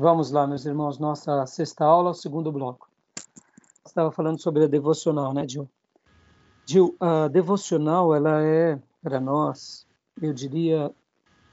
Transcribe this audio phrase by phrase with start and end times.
[0.00, 2.88] Vamos lá, meus irmãos, nossa sexta aula, segundo bloco.
[3.84, 5.68] Estava falando sobre a devocional, né, Gil?
[6.64, 9.84] Gil, a devocional, ela é, para nós,
[10.22, 10.94] eu diria,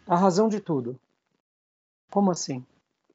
[0.05, 0.96] a razão de tudo.
[2.11, 2.64] Como assim?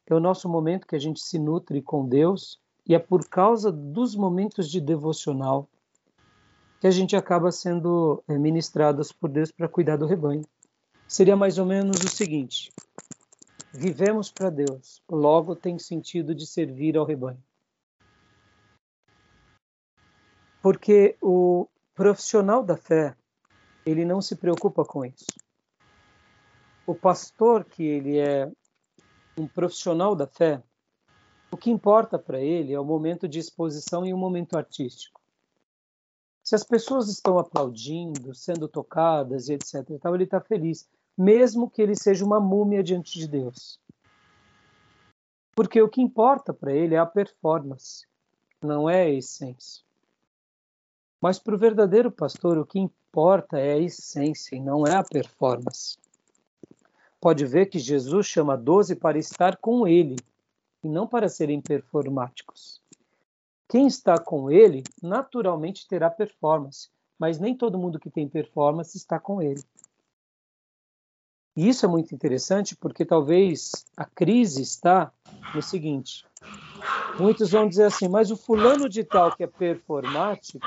[0.04, 3.70] É o nosso momento que a gente se nutre com Deus e é por causa
[3.70, 5.68] dos momentos de devocional
[6.80, 10.42] que a gente acaba sendo eh, ministrados por Deus para cuidar do rebanho.
[11.06, 12.72] Seria mais ou menos o seguinte:
[13.73, 17.42] vivemos para Deus, logo tem sentido de servir ao rebanho.
[20.62, 23.16] Porque o profissional da fé,
[23.87, 25.27] ele não se preocupa com isso.
[26.87, 28.51] O pastor que ele é
[29.38, 30.62] um profissional da fé,
[31.50, 35.20] o que importa para ele é o momento de exposição e o momento artístico.
[36.42, 40.89] Se as pessoas estão aplaudindo, sendo tocadas e etc, então ele está feliz,
[41.20, 43.78] mesmo que ele seja uma múmia diante de Deus.
[45.54, 48.06] Porque o que importa para ele é a performance,
[48.62, 49.84] não é a essência.
[51.20, 55.04] Mas para o verdadeiro pastor, o que importa é a essência e não é a
[55.04, 55.98] performance.
[57.20, 60.16] Pode ver que Jesus chama doze para estar com ele
[60.82, 62.80] e não para serem performáticos.
[63.68, 69.20] Quem está com ele, naturalmente terá performance, mas nem todo mundo que tem performance está
[69.20, 69.62] com ele.
[71.61, 75.12] E isso é muito interessante porque talvez a crise está
[75.55, 76.25] no seguinte:
[77.19, 80.66] muitos vão dizer assim, mas o fulano de tal que é performático,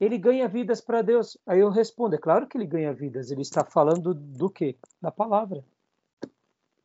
[0.00, 1.36] ele ganha vidas para Deus.
[1.46, 4.74] Aí eu respondo: é claro que ele ganha vidas, ele está falando do quê?
[5.02, 5.62] Da palavra.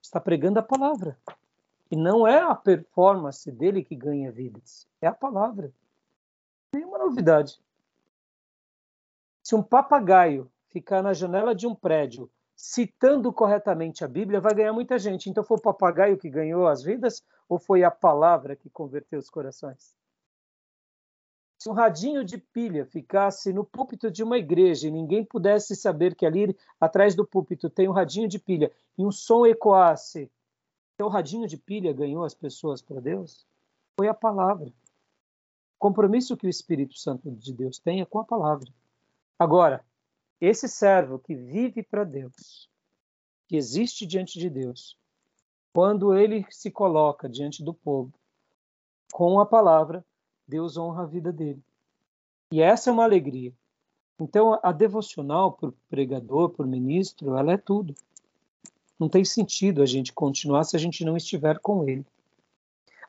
[0.01, 1.17] Está pregando a palavra.
[1.89, 5.71] E não é a performance dele que ganha vidas, é a palavra.
[6.73, 7.57] Nenhuma novidade.
[9.41, 14.73] Se um papagaio ficar na janela de um prédio citando corretamente a Bíblia, vai ganhar
[14.73, 15.29] muita gente.
[15.29, 19.29] Então foi o papagaio que ganhou as vidas ou foi a palavra que converteu os
[19.29, 19.95] corações?
[21.57, 26.15] Se um radinho de pilha ficasse no púlpito de uma igreja e ninguém pudesse saber
[26.15, 30.29] que ali atrás do púlpito tem um radinho de pilha e um som ecoasse
[30.99, 33.47] então, o radinho de pilha ganhou as pessoas para Deus?
[33.95, 34.67] Foi a palavra.
[34.67, 38.69] O compromisso que o Espírito Santo de Deus tem é com a palavra.
[39.39, 39.81] Agora,
[40.39, 42.69] esse servo que vive para Deus,
[43.47, 44.97] que existe diante de Deus,
[45.73, 48.13] quando ele se coloca diante do povo
[49.11, 50.05] com a palavra,
[50.47, 51.61] Deus honra a vida dele.
[52.51, 53.53] E essa é uma alegria.
[54.19, 57.93] Então, a devocional por pregador, por ministro, ela é tudo.
[58.99, 62.05] Não tem sentido a gente continuar se a gente não estiver com ele.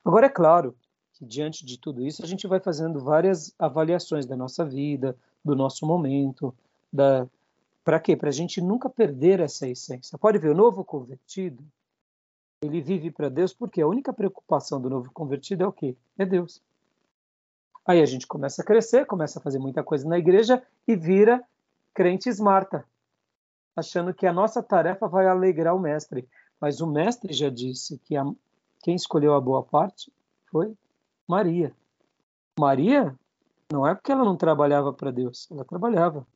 [0.04, 0.76] Agora, é claro
[1.14, 5.56] que diante de tudo isso, a gente vai fazendo várias avaliações da nossa vida, do
[5.56, 6.54] nosso momento,
[6.92, 7.26] da
[7.82, 8.16] para quê?
[8.16, 10.18] Para a gente nunca perder essa essência.
[10.18, 11.64] Pode ver, o novo convertido,
[12.62, 15.96] ele vive para Deus porque a única preocupação do novo convertido é o quê?
[16.18, 16.62] É Deus.
[17.86, 21.42] Aí a gente começa a crescer, começa a fazer muita coisa na igreja e vira
[21.94, 22.84] crente Marta
[23.74, 26.28] achando que a nossa tarefa vai alegrar o mestre.
[26.60, 28.24] Mas o mestre já disse que a,
[28.82, 30.12] quem escolheu a boa parte
[30.50, 30.76] foi
[31.26, 31.72] Maria.
[32.58, 33.14] Maria
[33.72, 36.26] não é porque ela não trabalhava para Deus, ela trabalhava,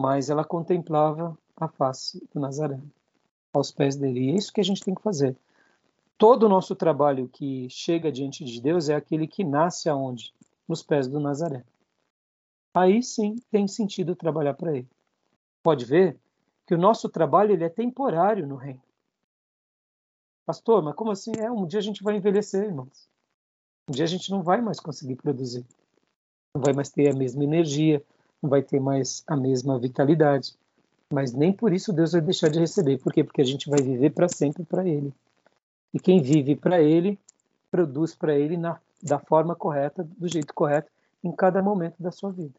[0.00, 2.90] mas ela contemplava a face do Nazareno
[3.52, 4.20] aos pés dele.
[4.20, 5.36] E é isso que a gente tem que fazer.
[6.16, 10.32] Todo o nosso trabalho que chega diante de Deus é aquele que nasce aonde?
[10.68, 11.66] Nos pés do Nazareno.
[12.74, 14.88] Aí sim tem sentido trabalhar para ele.
[15.62, 16.18] Pode ver
[16.66, 18.82] que o nosso trabalho ele é temporário no reino.
[20.46, 21.32] Pastor, mas como assim?
[21.38, 23.08] É, um dia a gente vai envelhecer, irmãos.
[23.88, 25.66] Um dia a gente não vai mais conseguir produzir.
[26.54, 28.02] Não vai mais ter a mesma energia,
[28.42, 30.54] não vai ter mais a mesma vitalidade.
[31.10, 32.98] Mas nem por isso Deus vai deixar de receber.
[32.98, 33.22] Por quê?
[33.22, 35.12] Porque a gente vai viver para sempre para Ele.
[35.92, 37.18] E quem vive para Ele,
[37.70, 40.90] produz para Ele na, da forma correta, do jeito correto,
[41.22, 42.54] em cada momento da sua vida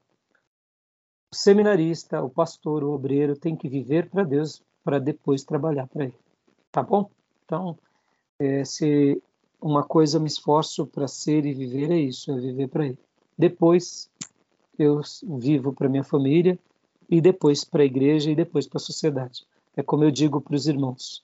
[1.34, 6.06] o seminarista, o pastor, o obreiro tem que viver para Deus para depois trabalhar para
[6.06, 6.14] Ele.
[6.72, 7.10] Tá bom?
[7.44, 7.76] Então,
[8.38, 9.20] é, se
[9.60, 13.00] uma coisa eu me esforço para ser e viver é isso, é viver para Ele.
[13.36, 14.12] Depois
[14.78, 15.02] eu
[15.40, 16.58] vivo para minha família
[17.10, 19.46] e depois para a igreja e depois para a sociedade.
[19.76, 21.24] É como eu digo para os irmãos.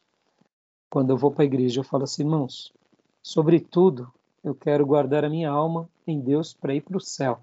[0.90, 2.74] Quando eu vou para a igreja, eu falo assim, irmãos,
[3.22, 4.12] sobretudo
[4.44, 7.42] eu quero guardar a minha alma em Deus para ir para o céu,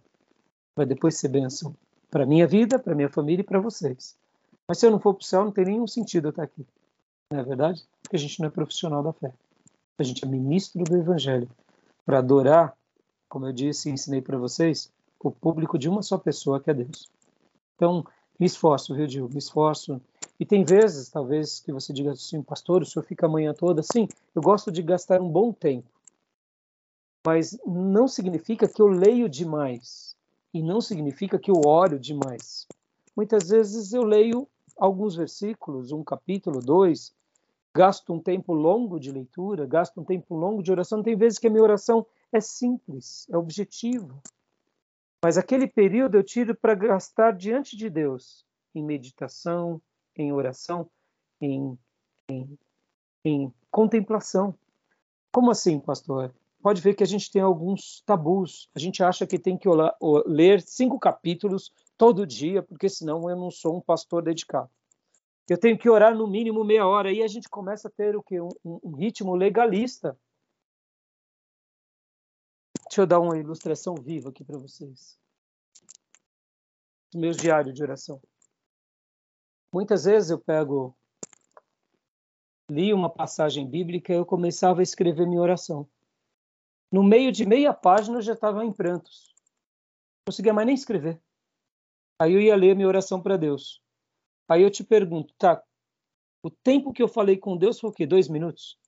[0.75, 1.75] para depois ser bênção
[2.11, 4.17] para minha vida, para minha família e para vocês.
[4.67, 6.67] Mas se eu não for para o céu, não tem nenhum sentido eu estar aqui.
[7.31, 7.85] Não é verdade?
[8.03, 9.33] Porque a gente não é profissional da fé.
[9.99, 11.49] A gente é ministro do evangelho
[12.05, 12.77] para adorar,
[13.29, 16.75] como eu disse e ensinei para vocês, o público de uma só pessoa que é
[16.75, 17.11] Deus.
[17.75, 18.05] Então,
[18.39, 19.29] me esforço, viu, Gil?
[19.29, 20.01] Me esforço
[20.39, 23.83] E tem vezes, talvez, que você diga assim, pastor, o senhor fica a manhã toda?
[23.83, 25.89] Sim, eu gosto de gastar um bom tempo.
[27.27, 30.15] Mas não significa que eu leio demais.
[30.53, 32.67] E não significa que eu oro demais.
[33.17, 34.47] Muitas vezes eu leio
[34.77, 37.15] alguns versículos, um capítulo, dois,
[37.75, 41.03] gasto um tempo longo de leitura, gasto um tempo longo de oração.
[41.03, 44.23] Tem vezes que a minha oração é simples, é objetivo.
[45.27, 49.83] Mas aquele período eu tiro para gastar diante de Deus, em meditação,
[50.17, 50.89] em oração,
[51.41, 51.77] em,
[52.31, 52.57] em,
[53.25, 54.57] em contemplação.
[55.33, 56.33] Como assim, pastor?
[56.63, 58.71] Pode ver que a gente tem alguns tabus.
[58.73, 59.69] A gente acha que tem que
[60.27, 64.71] ler cinco capítulos todo dia, porque senão eu não sou um pastor dedicado.
[65.51, 67.09] Eu tenho que orar no mínimo meia hora.
[67.09, 70.17] Aí a gente começa a ter o que um, um ritmo legalista.
[72.97, 75.21] Deixa eu dar uma ilustração viva aqui para vocês.
[77.15, 78.23] Meus diários de oração.
[79.71, 80.97] Muitas vezes eu pego,
[82.71, 85.87] li uma passagem bíblica e eu começava a escrever minha oração.
[86.91, 89.35] No meio de meia página eu já estava em prantos.
[89.35, 91.21] Não conseguia mais nem escrever.
[92.19, 93.83] Aí eu ia ler minha oração para Deus.
[94.49, 95.63] Aí eu te pergunto, tá,
[96.43, 98.07] o tempo que eu falei com Deus foi o quê?
[98.07, 98.79] Dois minutos?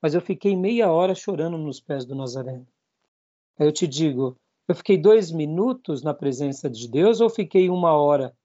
[0.00, 2.66] Mas eu fiquei meia hora chorando nos pés do Nazareno.
[3.58, 4.36] Eu te digo,
[4.68, 8.36] eu fiquei dois minutos na presença de Deus ou fiquei uma hora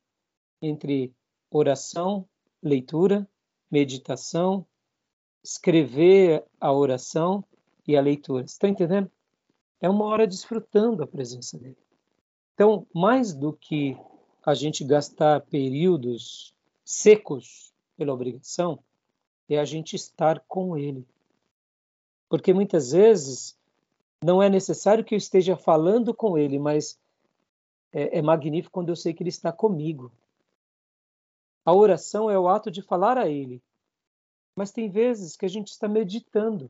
[0.62, 1.14] entre
[1.50, 2.28] oração,
[2.62, 3.28] leitura,
[3.70, 4.66] meditação,
[5.44, 7.44] escrever a oração
[7.88, 8.46] e a leitura?
[8.46, 9.10] Está entendendo?
[9.80, 11.78] É uma hora desfrutando a presença dele.
[12.54, 13.98] Então, mais do que
[14.46, 16.54] a gente gastar períodos
[16.86, 18.80] secos pela obrigação,
[19.50, 21.06] é a gente estar com Ele.
[22.32, 23.58] Porque muitas vezes
[24.24, 26.98] não é necessário que eu esteja falando com Ele, mas
[27.92, 30.10] é, é magnífico quando eu sei que Ele está comigo.
[31.66, 33.62] A oração é o ato de falar a Ele.
[34.56, 36.70] Mas tem vezes que a gente está meditando.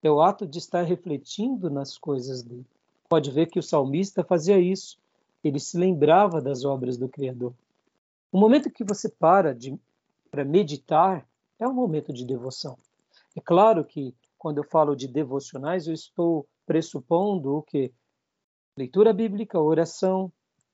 [0.00, 2.64] É o ato de estar refletindo nas coisas dele.
[3.08, 4.96] Pode ver que o salmista fazia isso
[5.42, 7.52] ele se lembrava das obras do Criador.
[8.30, 9.56] O momento que você para
[10.30, 11.26] para meditar
[11.58, 12.78] é um momento de devoção.
[13.36, 17.92] É claro que quando eu falo de devocionais, eu estou pressupondo o que?
[18.76, 20.32] Leitura bíblica, oração,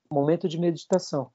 [0.09, 1.29] momento de meditação.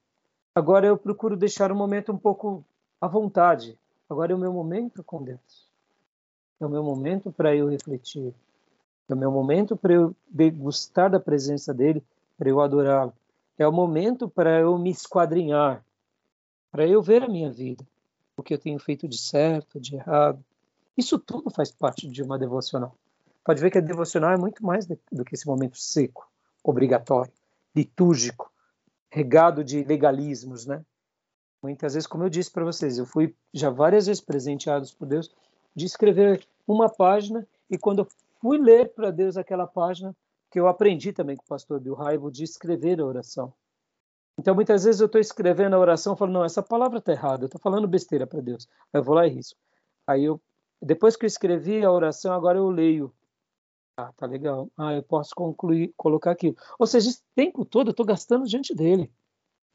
[0.53, 2.65] Agora eu procuro deixar o momento um pouco
[3.01, 3.79] à vontade.
[4.11, 5.71] Agora é o meu momento com Deus.
[6.59, 8.35] É o meu momento para eu refletir.
[9.09, 12.03] É o meu momento para eu degustar da presença dele,
[12.37, 13.13] para eu adorá-lo.
[13.57, 15.85] É o momento para eu me esquadrinhar,
[16.73, 17.87] para eu ver a minha vida,
[18.37, 20.45] o que eu tenho feito de certo, de errado.
[20.97, 22.97] Isso tudo faz parte de uma devocional.
[23.45, 26.27] Pode ver que a devocional é muito mais do que esse momento seco,
[26.63, 27.33] obrigatório,
[27.75, 28.51] litúrgico,
[29.11, 30.85] regado de legalismos, né?
[31.63, 35.35] Muitas vezes, como eu disse para vocês, eu fui já várias vezes presenteados por Deus
[35.75, 38.09] de escrever uma página e quando eu
[38.41, 40.15] fui ler para Deus aquela página,
[40.51, 43.53] que eu aprendi também com o pastor Bill Raibo de escrever a oração.
[44.39, 47.45] Então, muitas vezes eu estou escrevendo a oração e falo, não, essa palavra está errada,
[47.45, 48.69] eu estou falando besteira para Deus.
[48.93, 49.59] Aí eu vou lá e risco.
[50.07, 50.41] Aí eu,
[50.81, 53.15] depois que eu escrevi a oração, agora eu leio.
[53.97, 54.71] Ah, tá legal.
[54.77, 56.57] Ah, eu posso concluir, colocar aquilo.
[56.79, 59.13] Ou seja, esse tempo todo eu estou gastando diante dele.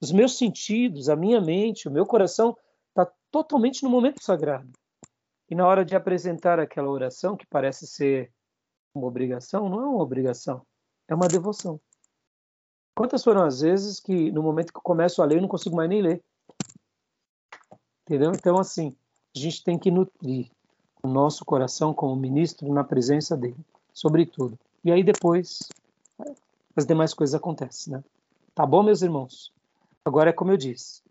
[0.01, 2.57] Os meus sentidos, a minha mente, o meu coração
[2.89, 4.69] está totalmente no momento sagrado.
[5.50, 8.31] E na hora de apresentar aquela oração, que parece ser
[8.93, 10.65] uma obrigação, não é uma obrigação
[11.09, 11.81] é uma devoção.
[12.95, 15.75] Quantas foram as vezes que no momento que eu começo a ler eu não consigo
[15.75, 16.23] mais nem ler?
[18.03, 18.31] Entendeu?
[18.31, 18.95] Então, assim,
[19.35, 20.51] a gente tem que nutrir
[21.01, 23.57] o nosso coração como ministro na presença dele,
[23.93, 24.57] sobretudo.
[24.83, 25.59] E aí depois
[26.75, 28.03] as demais coisas acontecem, né?
[28.53, 29.53] Tá bom, meus irmãos?
[30.03, 31.01] Agora é como eu disse.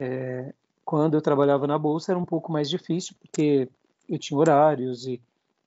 [0.00, 0.52] É,
[0.84, 3.68] quando eu trabalhava na bolsa era um pouco mais difícil porque
[4.08, 5.20] eu tinha horários e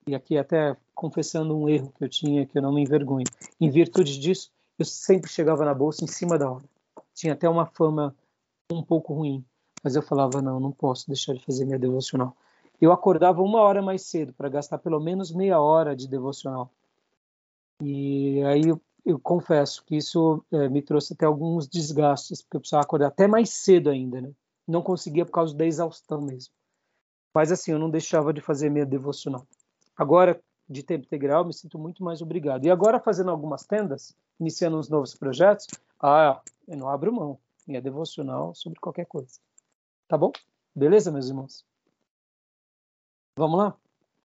[0.07, 3.25] e aqui até confessando um erro que eu tinha, que eu não me envergonho.
[3.59, 6.63] Em virtude disso, eu sempre chegava na bolsa em cima da hora.
[7.13, 8.15] Tinha até uma fama
[8.71, 9.43] um pouco ruim,
[9.83, 12.35] mas eu falava, não, não posso deixar de fazer minha devocional.
[12.79, 16.71] Eu acordava uma hora mais cedo para gastar pelo menos meia hora de devocional.
[17.81, 22.61] E aí eu, eu confesso que isso é, me trouxe até alguns desgastes, porque eu
[22.61, 24.31] precisava acordar até mais cedo ainda, né?
[24.67, 26.53] Não conseguia por causa da exaustão mesmo.
[27.33, 29.45] Mas assim, eu não deixava de fazer minha devocional.
[29.95, 32.65] Agora, de tempo integral, me sinto muito mais obrigado.
[32.65, 35.67] E agora, fazendo algumas tendas, iniciando uns novos projetos,
[36.01, 37.37] ah, eu não abro mão.
[37.67, 39.39] Minha devocional sobre qualquer coisa.
[40.07, 40.31] Tá bom?
[40.73, 41.65] Beleza, meus irmãos?
[43.37, 43.75] Vamos lá?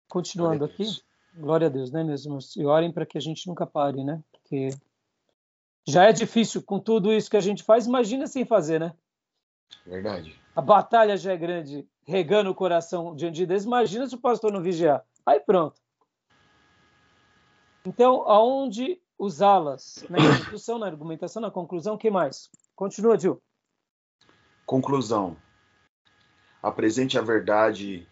[0.07, 0.85] Continuando aqui.
[1.33, 2.55] Glória a Deus, né, meus irmãos?
[2.55, 4.21] E orem para que a gente nunca pare, né?
[4.31, 4.69] Porque
[5.87, 8.93] já é difícil com tudo isso que a gente faz, imagina sem fazer, né?
[9.85, 10.39] Verdade.
[10.55, 13.63] A batalha já é grande, regando o coração diante de Deus.
[13.63, 15.03] Imagina se o pastor não vigiar.
[15.25, 15.81] Aí pronto.
[17.83, 20.05] Então, aonde usá-las?
[20.09, 22.51] Na introdução, na argumentação, na conclusão, o que mais?
[22.75, 23.41] Continua, Gil.
[24.65, 25.35] Conclusão.
[26.61, 28.07] Apresente a verdade.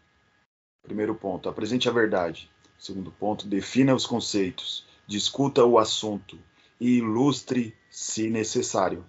[0.89, 2.49] Primeiro ponto, apresente a verdade.
[2.75, 6.35] Segundo ponto, defina os conceitos, discuta o assunto
[6.81, 9.05] e ilustre se necessário.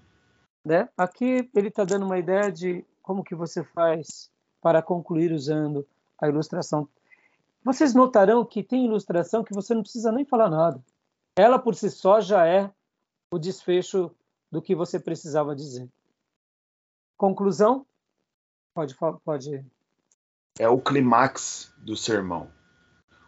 [0.63, 0.91] Né?
[0.95, 5.89] Aqui ele está dando uma ideia de como que você faz para concluir usando
[6.21, 6.87] a ilustração.
[7.65, 10.85] Vocês notarão que tem ilustração que você não precisa nem falar nada.
[11.35, 12.71] Ela por si só já é
[13.33, 14.15] o desfecho
[14.53, 15.89] do que você precisava dizer.
[17.17, 17.87] Conclusão?
[18.75, 18.95] Pode,
[19.25, 19.65] pode.
[20.59, 22.51] É o clímax do sermão.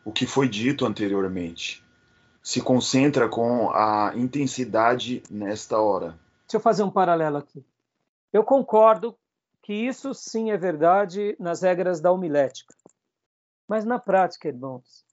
[0.05, 1.83] O que foi dito anteriormente
[2.43, 6.19] se concentra com a intensidade nesta hora.
[6.47, 7.65] Deixa eu fazer um paralelo aqui.
[8.33, 9.17] Eu concordo
[9.63, 12.75] que isso sim é verdade nas regras da homilética.
[13.69, 15.05] Mas na prática, irmãos,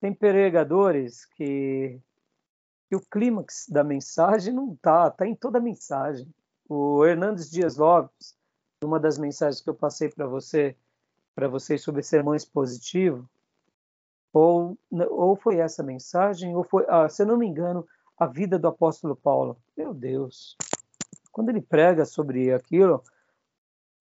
[0.00, 1.98] tem pregadores que,
[2.88, 6.28] que o clímax da mensagem não está, está em toda a mensagem.
[6.68, 8.36] O Hernandes Dias Lopes,
[8.82, 10.76] numa das mensagens que eu passei para você,
[11.34, 13.28] para vocês sobre sermão expositivo,
[14.32, 18.58] ou, ou foi essa mensagem, ou foi, ah, se eu não me engano, a vida
[18.58, 19.56] do apóstolo Paulo.
[19.76, 20.56] Meu Deus,
[21.32, 23.02] quando ele prega sobre aquilo,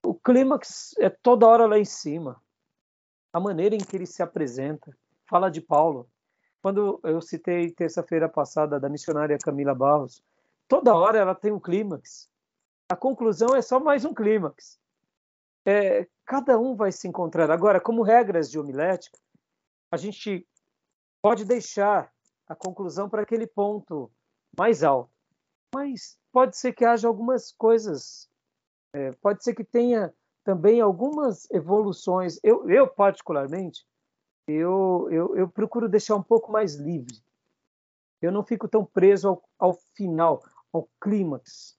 [0.05, 2.41] o clímax é toda hora lá em cima.
[3.31, 4.95] A maneira em que ele se apresenta,
[5.27, 6.09] fala de Paulo.
[6.61, 10.23] Quando eu citei terça-feira passada da missionária Camila Barros,
[10.67, 12.29] toda hora ela tem um clímax.
[12.89, 14.79] A conclusão é só mais um clímax.
[15.69, 17.51] É, cada um vai se encontrar.
[17.51, 19.19] Agora, como regras de homilética,
[19.91, 20.47] a gente
[21.21, 22.11] pode deixar
[22.47, 24.11] a conclusão para aquele ponto
[24.57, 25.11] mais alto.
[25.71, 28.27] Mas pode ser que haja algumas coisas
[28.93, 30.11] é, pode ser que tenha
[30.43, 32.39] também algumas evoluções.
[32.43, 33.85] Eu, eu particularmente,
[34.47, 37.15] eu, eu, eu, procuro deixar um pouco mais livre.
[38.19, 41.77] Eu não fico tão preso ao, ao final, ao clímax,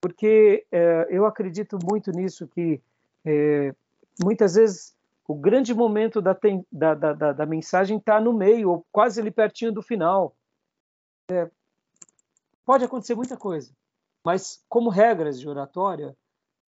[0.00, 2.82] porque é, eu acredito muito nisso que
[3.24, 3.74] é,
[4.22, 4.94] muitas vezes
[5.26, 6.36] o grande momento da,
[6.72, 10.36] da, da, da mensagem está no meio, ou quase ali pertinho do final.
[11.30, 11.48] É,
[12.64, 13.72] pode acontecer muita coisa,
[14.24, 16.16] mas como regras de oratória,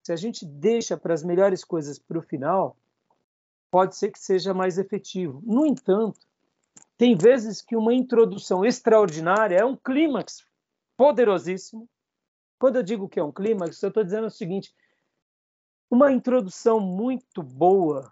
[0.02, 2.76] se a gente deixa para as melhores coisas para o final,
[3.70, 5.42] pode ser que seja mais efetivo.
[5.44, 6.20] No entanto,
[6.96, 10.44] tem vezes que uma introdução extraordinária é um clímax
[10.96, 11.88] poderosíssimo.
[12.60, 14.72] Quando eu digo que é um clímax, eu estou dizendo o seguinte:
[15.92, 18.10] uma introdução muito boa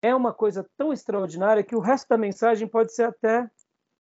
[0.00, 3.50] é uma coisa tão extraordinária que o resto da mensagem pode ser até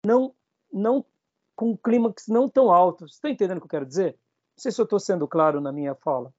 [0.05, 0.33] não,
[0.71, 1.05] não
[1.53, 3.05] com um clímax não tão alto.
[3.05, 4.13] Você está entendendo o que eu quero dizer?
[4.13, 6.33] Não sei se eu estou sendo claro na minha fala.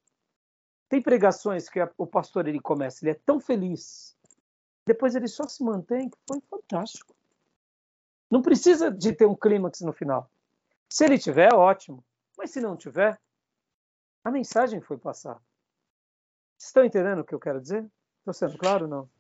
[0.88, 4.17] Tem pregações que o pastor ele começa, ele é tão feliz,
[4.87, 7.14] depois ele só se mantém, que foi fantástico.
[8.31, 10.31] Não precisa de ter um clímax no final.
[10.88, 12.02] Se ele tiver, ótimo.
[12.38, 13.21] Mas se não tiver,
[14.25, 15.43] a mensagem foi passada.
[16.59, 17.87] Estão entendendo o que eu quero dizer?
[18.19, 19.11] Estou sendo claro ou não?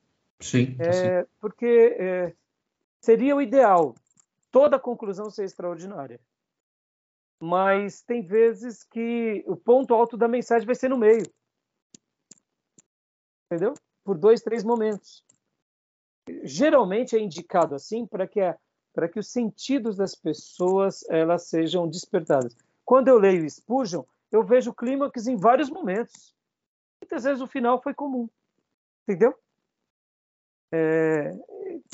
[0.40, 0.76] Sim.
[0.78, 2.34] É, porque é,
[3.00, 3.94] seria o ideal
[4.50, 6.20] toda a conclusão ser extraordinária.
[7.40, 11.24] Mas tem vezes que o ponto alto da mensagem vai ser no meio
[13.50, 13.74] entendeu?
[14.04, 15.24] Por dois, três momentos.
[16.44, 18.40] Geralmente é indicado assim para que
[18.94, 22.56] para que os sentidos das pessoas elas sejam despertadas.
[22.84, 26.34] Quando eu leio Spurgeon, eu vejo clímax em vários momentos.
[27.08, 28.28] Muitas vezes o final foi comum,
[29.02, 29.34] entendeu?
[30.70, 31.34] É,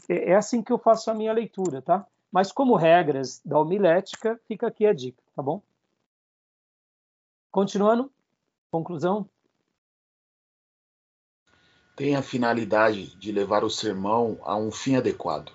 [0.09, 2.05] é, é assim que eu faço a minha leitura, tá?
[2.33, 5.63] Mas como regras da homilética, fica aqui a dica, tá bom?
[7.53, 8.13] Continuando,
[8.73, 9.31] conclusão
[11.95, 15.53] tem a finalidade de levar o sermão a um fim adequado.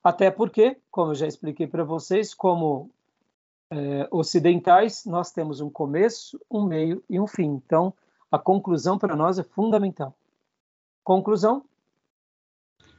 [0.00, 2.88] Até porque, como eu já expliquei para vocês, como
[3.70, 7.62] é, ocidentais, nós temos um começo, um meio e um fim.
[7.64, 7.94] Então,
[8.30, 10.14] a conclusão para nós é fundamental.
[11.04, 11.64] Conclusão?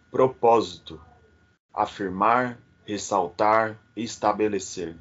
[0.10, 1.00] Propósito:
[1.74, 4.98] afirmar, ressaltar, estabelecer.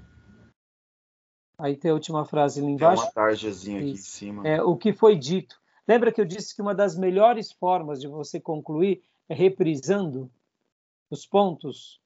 [1.57, 3.03] Aí tem a última frase ali embaixo.
[3.03, 4.49] Tem uma tarjazinha aqui em cima.
[4.49, 5.61] É o que foi dito.
[5.87, 10.31] Lembra que eu disse que uma das melhores formas de você concluir é reprisando
[11.11, 12.01] os pontos?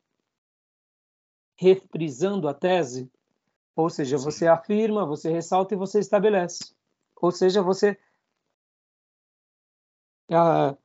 [1.57, 3.11] Reprisando a tese?
[3.77, 4.25] Ou seja, Sim.
[4.25, 6.75] você afirma, você ressalta e você estabelece.
[7.21, 7.99] Ou seja, você
[10.31, 10.77] ah,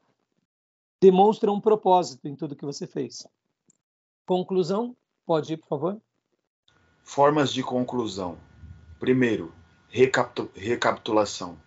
[1.01, 3.27] demonstra um propósito em tudo que você fez.
[4.25, 4.95] Conclusão?
[5.25, 6.01] Pode ir, por favor.
[7.03, 8.37] Formas de conclusão.
[8.99, 9.53] Primeiro,
[9.89, 11.57] recapitulação.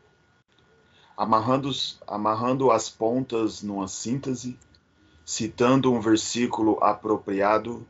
[1.17, 1.71] Amarrando,
[2.07, 4.59] amarrando as pontas numa síntese,
[5.25, 7.87] citando um versículo apropriado,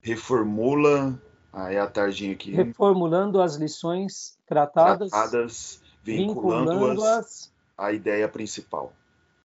[0.00, 1.20] reformula.
[1.52, 2.52] É a tarjinha aqui.
[2.52, 8.92] Reformulando as lições tratadas, tratadas vinculando-as à ideia principal.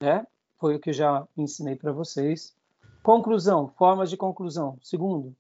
[0.01, 0.25] É,
[0.59, 2.55] foi o que já ensinei para vocês.
[3.03, 4.79] Conclusão, formas de conclusão.
[4.83, 5.35] Segundo.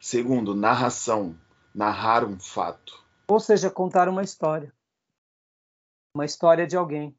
[0.00, 1.34] Segundo, narração,
[1.74, 3.04] narrar um fato.
[3.28, 4.72] Ou seja, contar uma história.
[6.14, 7.14] Uma história de alguém.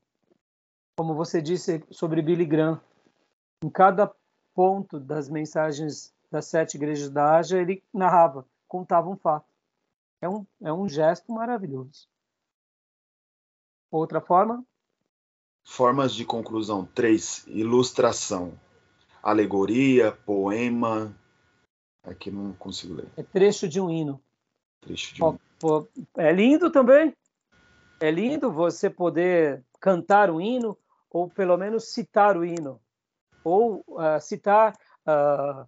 [0.98, 2.80] Como você disse sobre Billy Graham,
[3.64, 4.12] em cada
[4.54, 9.48] ponto das mensagens das sete igrejas da Ásia, ele narrava, contava um fato.
[10.22, 12.08] É um, é um gesto maravilhoso.
[13.90, 14.64] Outra forma?
[15.64, 16.86] Formas de conclusão.
[16.86, 17.46] Três.
[17.48, 18.60] Ilustração.
[19.24, 21.16] Alegoria, poema.
[22.04, 23.08] Aqui não consigo ler.
[23.18, 24.22] É trecho de um hino.
[24.82, 25.88] Trecho de um hino.
[26.18, 27.16] É lindo também.
[28.00, 30.78] É lindo você poder cantar o hino,
[31.10, 32.80] ou pelo menos citar o hino.
[33.44, 34.74] Ou uh, citar
[35.06, 35.68] uh,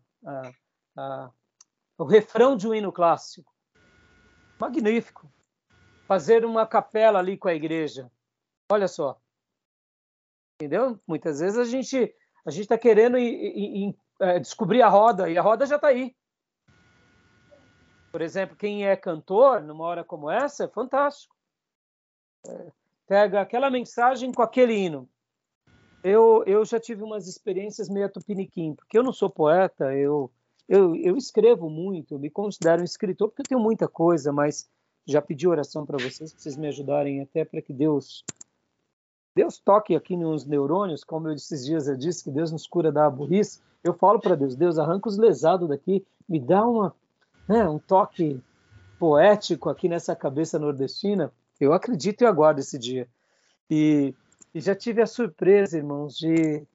[1.97, 3.51] o refrão de um hino clássico.
[4.59, 5.31] Magnífico
[6.11, 8.11] fazer uma capela ali com a igreja.
[8.69, 9.17] Olha só.
[10.55, 10.99] Entendeu?
[11.07, 12.13] Muitas vezes a gente
[12.45, 16.13] a gente está querendo é, descobrir a roda e a roda já está aí.
[18.11, 21.33] Por exemplo, quem é cantor numa hora como essa é fantástico.
[22.45, 22.71] É,
[23.07, 25.09] pega aquela mensagem com aquele hino.
[26.03, 30.31] Eu, eu já tive umas experiências meio tupiniquim, porque eu não sou poeta, eu,
[30.67, 34.67] eu, eu escrevo muito, eu me considero um escritor, porque eu tenho muita coisa, mas
[35.05, 38.23] já pedi oração para vocês, para vocês me ajudarem até para que Deus
[39.35, 42.91] Deus toque aqui nos neurônios, como eu esses dias eu disse que Deus nos cura
[42.91, 43.61] da burrice.
[43.83, 46.93] Eu falo para Deus, Deus arranca os lesados daqui, me dá uma,
[47.47, 48.41] né, um toque
[48.99, 51.31] poético aqui nessa cabeça nordestina.
[51.59, 53.07] Eu acredito e aguardo esse dia.
[53.69, 54.13] E,
[54.53, 56.65] e já tive a surpresa, irmãos, de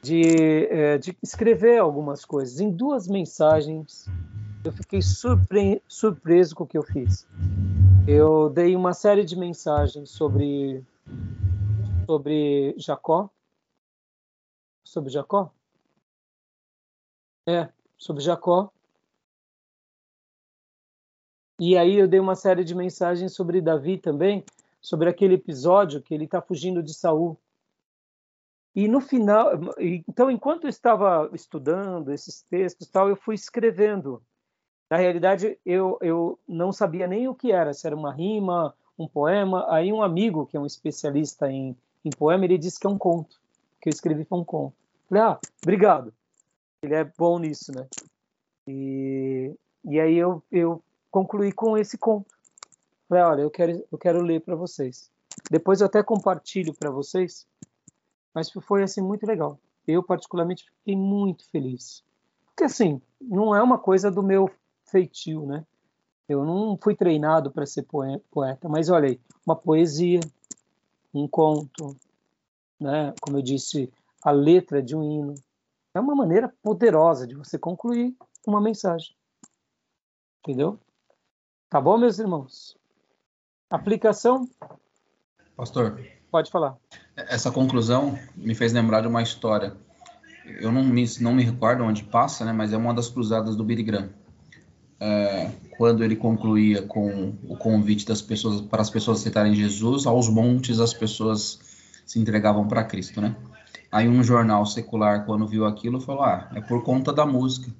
[0.00, 4.08] de, é, de escrever algumas coisas em duas mensagens
[4.64, 7.26] eu fiquei surpre surpreso com o que eu fiz.
[8.06, 10.84] Eu dei uma série de mensagens sobre
[12.06, 13.30] sobre Jacó,
[14.84, 15.52] sobre Jacó,
[17.46, 18.70] é sobre Jacó.
[21.60, 24.44] E aí eu dei uma série de mensagens sobre Davi também,
[24.80, 27.36] sobre aquele episódio que ele está fugindo de Saul.
[28.74, 29.50] E no final,
[30.06, 34.22] então enquanto eu estava estudando esses textos, tal, eu fui escrevendo
[34.90, 39.06] na realidade, eu, eu não sabia nem o que era, se era uma rima, um
[39.06, 39.66] poema.
[39.70, 42.96] Aí um amigo, que é um especialista em, em poema, ele disse que é um
[42.96, 43.38] conto,
[43.80, 44.74] que eu escrevi foi um conto.
[45.08, 46.12] Falei, ah, obrigado.
[46.82, 47.86] Ele é bom nisso, né?
[48.66, 52.34] E, e aí eu, eu concluí com esse conto.
[53.08, 55.10] Falei, olha, eu quero, eu quero ler para vocês.
[55.50, 57.46] Depois eu até compartilho para vocês,
[58.34, 59.58] mas foi assim muito legal.
[59.86, 62.04] Eu particularmente fiquei muito feliz.
[62.46, 64.50] Porque assim, não é uma coisa do meu
[64.84, 65.64] feitio, né?
[66.28, 70.20] Eu não fui treinado para ser poeta, mas olha aí, uma poesia,
[71.14, 71.96] um conto,
[72.78, 73.14] né?
[73.22, 73.90] Como eu disse,
[74.22, 75.34] a letra de um hino.
[75.94, 78.14] É uma maneira poderosa de você concluir
[78.46, 79.16] uma mensagem.
[80.40, 80.78] Entendeu?
[81.70, 82.76] Tá bom, meus irmãos?
[83.70, 84.48] Aplicação?
[85.56, 86.00] Pastor.
[86.30, 86.76] Pode falar.
[87.16, 89.76] Essa conclusão me fez lembrar de uma história.
[90.60, 92.52] Eu não me, não me recordo onde passa, né?
[92.52, 94.10] Mas é uma das cruzadas do Billy Graham
[95.00, 100.28] é, quando ele concluía com o convite das pessoas para as pessoas aceitarem Jesus, aos
[100.28, 101.60] montes as pessoas
[102.04, 103.36] se entregavam para Cristo, né?
[103.90, 107.72] Aí um jornal secular, quando viu aquilo, falou: ah, é por conta da música,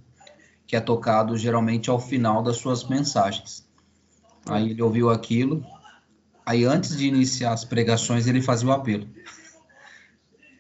[0.67, 3.67] que é tocado geralmente ao final das suas mensagens.
[4.47, 5.65] Aí ele ouviu aquilo,
[6.49, 9.09] aí antes de iniciar as pregações, ele fazia o apelo.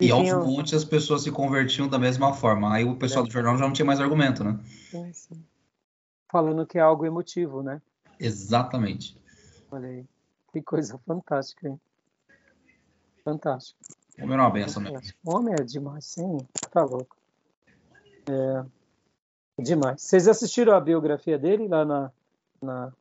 [0.01, 2.73] E, e aos montes as pessoas se convertiam da mesma forma.
[2.73, 4.59] Aí o pessoal do jornal já não tinha mais argumento, né?
[4.91, 5.45] Sim, sim
[6.31, 7.81] falando que é algo emotivo, né?
[8.21, 9.17] Exatamente.
[9.71, 10.05] Olha aí,
[10.53, 11.81] que coisa fantástica, hein?
[13.25, 13.79] Fantástico.
[14.21, 15.01] Homem é uma benção mesmo.
[15.25, 16.39] O homem é demais, sim,
[16.71, 17.17] tá louco.
[18.29, 18.65] É,
[19.63, 20.03] demais.
[20.03, 22.13] Vocês assistiram a biografia dele lá na,
[22.61, 22.93] na...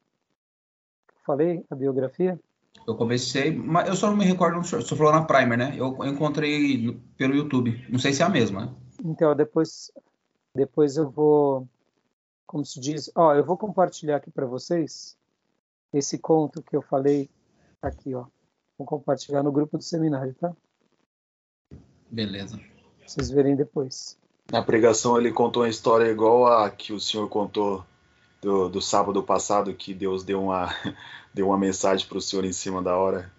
[1.26, 2.40] Falei a biografia?
[2.88, 5.76] Eu comecei, mas eu só não me recordo, você falou na Primer, né?
[5.78, 7.86] Eu encontrei pelo YouTube.
[7.90, 8.76] Não sei se é a mesma, né?
[9.04, 9.92] Então, depois,
[10.56, 11.68] depois eu vou
[12.48, 15.18] como se diz, ó, eu vou compartilhar aqui para vocês
[15.94, 17.30] esse conto que eu falei
[17.82, 18.26] aqui, ó.
[18.78, 20.56] Vou compartilhar no grupo do seminário, tá?
[22.10, 22.58] Beleza.
[22.58, 24.18] Pra vocês verem depois.
[24.50, 27.86] Na pregação ele contou uma história igual a que o senhor contou
[28.42, 30.70] do, do sábado passado que Deus deu uma,
[31.34, 33.32] deu uma mensagem para o senhor em cima da hora.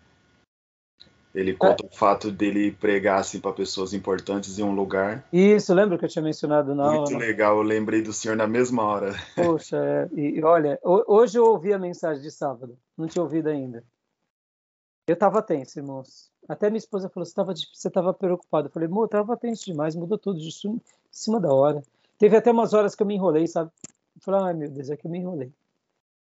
[1.35, 1.87] Ele conta é.
[1.87, 5.25] o fato dele pregar assim para pessoas importantes em um lugar.
[5.33, 7.19] Isso, lembra que eu tinha mencionado na Muito aula?
[7.19, 9.15] legal, eu lembrei do senhor na mesma hora.
[9.37, 13.85] Poxa, é, e olha, hoje eu ouvi a mensagem de sábado, não tinha ouvido ainda.
[15.07, 16.31] Eu estava tenso, irmãos.
[16.49, 18.69] Até minha esposa falou: você estava preocupado.
[18.69, 20.81] Eu falei: amor, eu estava tenso demais, mudou tudo de em
[21.11, 21.83] cima da hora.
[22.19, 23.71] Teve até umas horas que eu me enrolei, sabe?
[24.21, 25.53] Falei: ai meu Deus, é que eu me enrolei.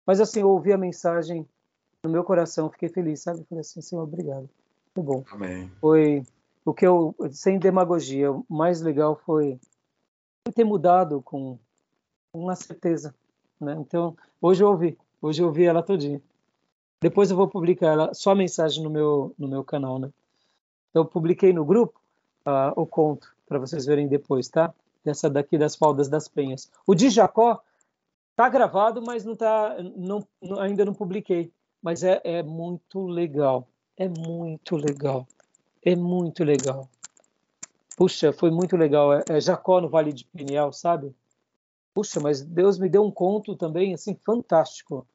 [0.07, 1.47] Mas assim, eu ouvi a mensagem
[2.03, 3.45] no meu coração, fiquei feliz, sabe?
[3.49, 4.49] Falei assim: Senhor, obrigado.
[4.95, 5.25] Foi bom.
[5.31, 5.71] Amém.
[5.81, 6.23] Foi
[6.65, 9.59] o que eu, sem demagogia, o mais legal foi,
[10.55, 11.59] ter mudado com
[12.33, 13.15] uma certeza,
[13.61, 13.77] né?
[13.79, 16.21] Então, hoje eu ouvi, hoje eu ouvi ela todinha.
[17.01, 20.11] Depois eu vou publicar ela, só a mensagem no meu, no meu canal, né?
[20.93, 22.01] Eu publiquei no grupo
[22.47, 24.75] uh, o conto, para vocês verem depois, tá?
[25.05, 26.71] Dessa daqui das faldas das penhas.
[26.87, 27.63] O de Jacó
[28.39, 30.25] tá gravado, mas não tá, não,
[30.61, 31.53] ainda não publiquei.
[31.83, 35.27] Mas é, é muito legal, é muito legal,
[35.85, 36.89] é muito legal.
[37.97, 39.13] Puxa, foi muito legal.
[39.13, 41.13] É, é Jacó no Vale de Peniel, sabe?
[41.93, 45.07] Puxa, mas Deus me deu um conto também, assim, fantástico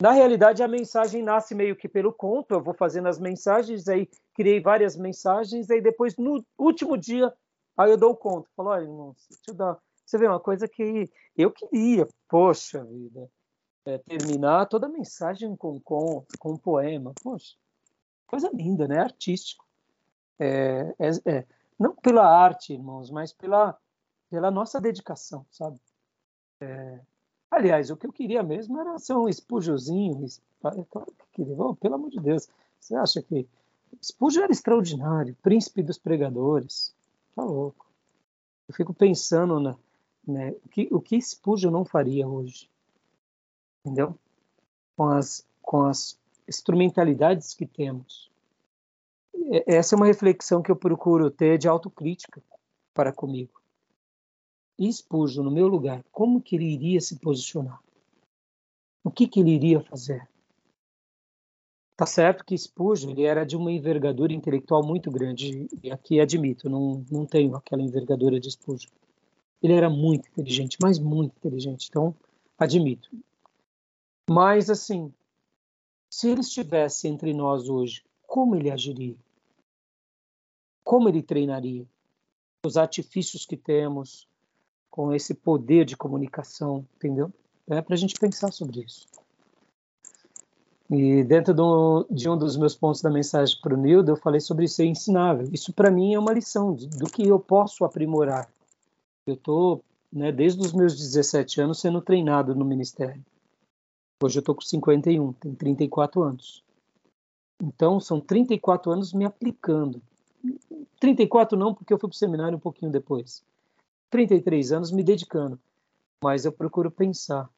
[0.00, 4.06] na realidade, a mensagem nasce meio que pelo conto, eu vou fazendo as mensagens, aí
[4.34, 7.32] criei várias mensagens, aí depois, no último dia,
[7.74, 8.50] aí eu dou o conto.
[8.54, 9.78] Falo, olha, irmão, deixa eu dar...
[10.06, 13.28] Você vê, uma coisa que eu queria, poxa vida,
[13.84, 17.56] é, terminar toda a mensagem com, com, com um poema, poxa,
[18.26, 19.00] coisa linda, né?
[19.00, 19.66] Artístico.
[20.38, 21.46] É, é, é,
[21.78, 23.76] não pela arte, irmãos, mas pela,
[24.30, 25.80] pela nossa dedicação, sabe?
[26.60, 27.00] É,
[27.50, 29.28] Aliás, o que eu queria mesmo era ser um
[31.32, 31.54] queria.
[31.56, 33.48] Oh, pelo amor de Deus, você acha que
[34.00, 36.94] Espúgio era extraordinário, príncipe dos pregadores.
[37.34, 37.86] Tá louco.
[38.68, 39.76] Eu fico pensando na,
[40.26, 42.68] né, o, que, o que Espúgio não faria hoje.
[43.84, 44.18] Entendeu?
[44.96, 48.30] Com as, com as instrumentalidades que temos.
[49.66, 52.42] Essa é uma reflexão que eu procuro ter de autocrítica
[52.92, 53.60] para comigo
[54.78, 57.80] e Spurgeon no meu lugar, como que ele iria se posicionar?
[59.02, 60.28] O que, que ele iria fazer?
[61.96, 66.68] Tá certo que Spurgeon ele era de uma envergadura intelectual muito grande, e aqui admito,
[66.68, 68.90] não, não tenho aquela envergadura de Spurgeon.
[69.62, 72.14] Ele era muito inteligente, mas muito inteligente, então
[72.58, 73.10] admito.
[74.28, 75.12] Mas, assim,
[76.10, 79.16] se ele estivesse entre nós hoje, como ele agiria?
[80.84, 81.86] Como ele treinaria?
[82.64, 84.28] Os artifícios que temos,
[84.90, 87.32] com esse poder de comunicação, entendeu?
[87.68, 89.06] É para a gente pensar sobre isso.
[90.88, 94.40] E dentro do, de um dos meus pontos da mensagem para o Nildo, eu falei
[94.40, 95.48] sobre ser ensinável.
[95.52, 98.48] Isso para mim é uma lição de, do que eu posso aprimorar.
[99.26, 103.24] Eu estou, né, desde os meus 17 anos, sendo treinado no ministério.
[104.22, 106.64] Hoje eu estou com 51, tenho 34 anos.
[107.60, 110.00] Então, são 34 anos me aplicando.
[111.00, 113.42] 34 não, porque eu fui para o seminário um pouquinho depois.
[114.10, 115.58] 33 anos me dedicando,
[116.22, 117.50] mas eu procuro pensar: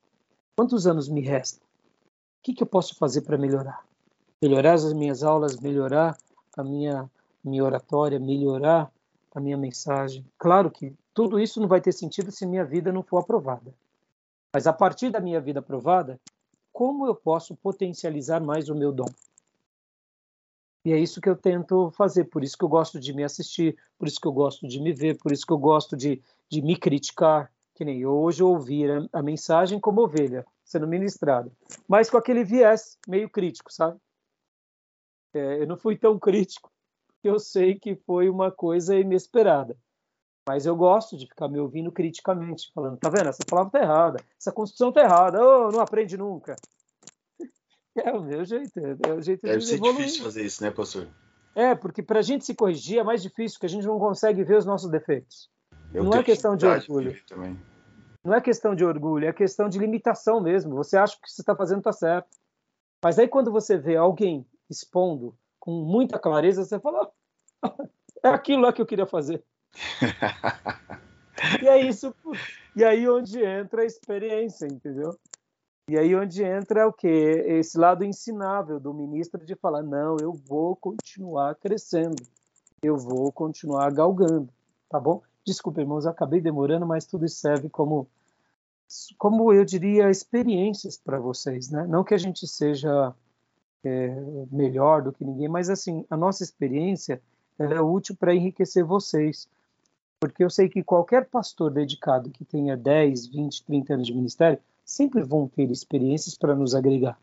[0.56, 1.66] quantos anos me restam?
[2.38, 3.84] O que, que eu posso fazer para melhorar?
[4.40, 6.16] Melhorar as minhas aulas, melhorar
[6.56, 7.10] a minha,
[7.44, 8.90] minha oratória, melhorar
[9.34, 10.24] a minha mensagem.
[10.38, 13.74] Claro que tudo isso não vai ter sentido se minha vida não for aprovada.
[14.54, 16.20] Mas a partir da minha vida aprovada,
[16.72, 19.08] como eu posso potencializar mais o meu dom?
[20.84, 23.76] E é isso que eu tento fazer, por isso que eu gosto de me assistir,
[23.98, 26.62] por isso que eu gosto de me ver, por isso que eu gosto de de
[26.62, 31.50] me criticar, que nem hoje ouvir a, a mensagem como ovelha sendo ministrada,
[31.88, 33.98] mas com aquele viés meio crítico, sabe?
[35.34, 36.70] É, eu não fui tão crítico,
[37.24, 39.76] eu sei que foi uma coisa inesperada.
[40.48, 43.28] Mas eu gosto de ficar me ouvindo criticamente, falando, tá vendo?
[43.28, 46.56] Essa palavra tá errada, essa construção tá errada, oh, não aprende nunca.
[47.94, 49.96] É o meu jeito, é o jeito Deve de ser evoluir.
[49.96, 51.08] difícil fazer isso, né, pastor?
[51.52, 54.44] É, porque para a gente se corrigir é mais difícil, porque a gente não consegue
[54.44, 55.50] ver os nossos defeitos.
[55.92, 57.20] Eu não é questão de orgulho.
[57.26, 57.58] Também.
[58.22, 60.76] Não é questão de orgulho, é questão de limitação mesmo.
[60.76, 62.28] Você acha que o que você está fazendo está certo.
[63.02, 67.10] Mas aí quando você vê alguém expondo com muita clareza, você fala,
[68.22, 69.42] é aquilo lá que eu queria fazer.
[71.62, 72.14] E é isso.
[72.74, 75.18] E aí onde entra a experiência, entendeu?
[75.88, 80.32] E aí onde entra o que esse lado ensinável do ministro de falar não, eu
[80.32, 82.22] vou continuar crescendo,
[82.82, 84.48] eu vou continuar galgando,
[84.88, 85.22] tá bom?
[85.46, 88.06] Desculpa, irmãos, acabei demorando, mas tudo serve como,
[89.16, 91.86] como eu diria, experiências para vocês, né?
[91.86, 93.14] Não que a gente seja
[93.82, 94.08] é,
[94.52, 97.22] melhor do que ninguém, mas assim, a nossa experiência
[97.58, 99.48] é útil para enriquecer vocês.
[100.20, 104.58] Porque eu sei que qualquer pastor dedicado que tenha 10, 20, 30 anos de ministério
[104.84, 107.18] sempre vão ter experiências para nos agregar.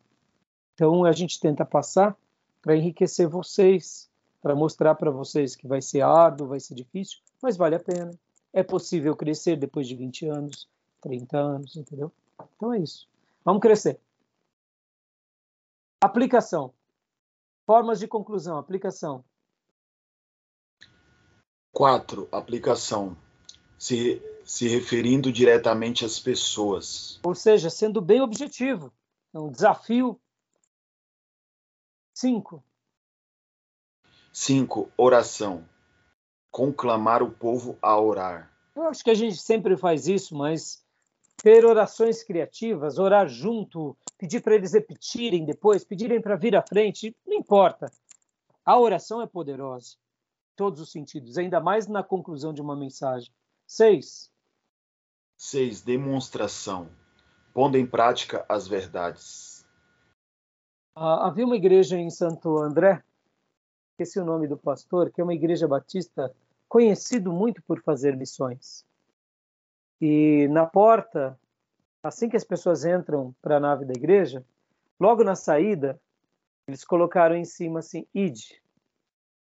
[0.74, 2.16] Então a gente tenta passar
[2.62, 4.10] para enriquecer vocês,
[4.42, 8.12] para mostrar para vocês que vai ser árduo, vai ser difícil, mas vale a pena.
[8.54, 10.68] É possível crescer depois de 20 anos,
[11.02, 12.12] 30 anos, entendeu?
[12.56, 13.08] Então é isso.
[13.44, 14.00] Vamos crescer.
[16.02, 16.74] Aplicação.
[17.66, 18.58] Formas de conclusão.
[18.58, 19.24] Aplicação.
[21.76, 22.30] 4.
[22.32, 23.18] Aplicação.
[23.78, 27.20] Se, se referindo diretamente às pessoas.
[27.22, 28.94] Ou seja, sendo bem objetivo.
[29.34, 30.18] Um desafio.
[32.14, 32.64] 5.
[34.32, 34.90] 5.
[34.96, 35.68] Oração.
[36.50, 38.50] Conclamar o povo a orar.
[38.74, 40.82] Eu acho que a gente sempre faz isso, mas
[41.44, 47.14] ter orações criativas, orar junto, pedir para eles repetirem depois, pedirem para vir à frente,
[47.28, 47.92] não importa.
[48.66, 49.98] A oração é poderosa,
[50.56, 53.32] todos os sentidos, ainda mais na conclusão de uma mensagem.
[53.68, 54.32] Seis.
[55.38, 55.82] Seis.
[55.82, 56.90] Demonstração.
[57.54, 59.66] Pondo em prática as verdades.
[60.96, 63.04] Ah, havia uma igreja em Santo André,
[63.92, 66.34] esqueci o nome do pastor, que é uma igreja batista
[66.70, 68.86] conhecido muito por fazer missões.
[70.02, 71.40] E na porta,
[72.04, 74.46] assim que as pessoas entram para a nave da igreja,
[75.00, 76.00] logo na saída,
[76.68, 78.52] eles colocaram em cima assim: id,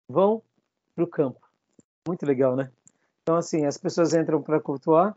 [0.09, 0.43] vão
[0.95, 1.41] para o campo.
[2.07, 2.71] Muito legal, né?
[3.23, 5.17] Então, assim, as pessoas entram para cultuar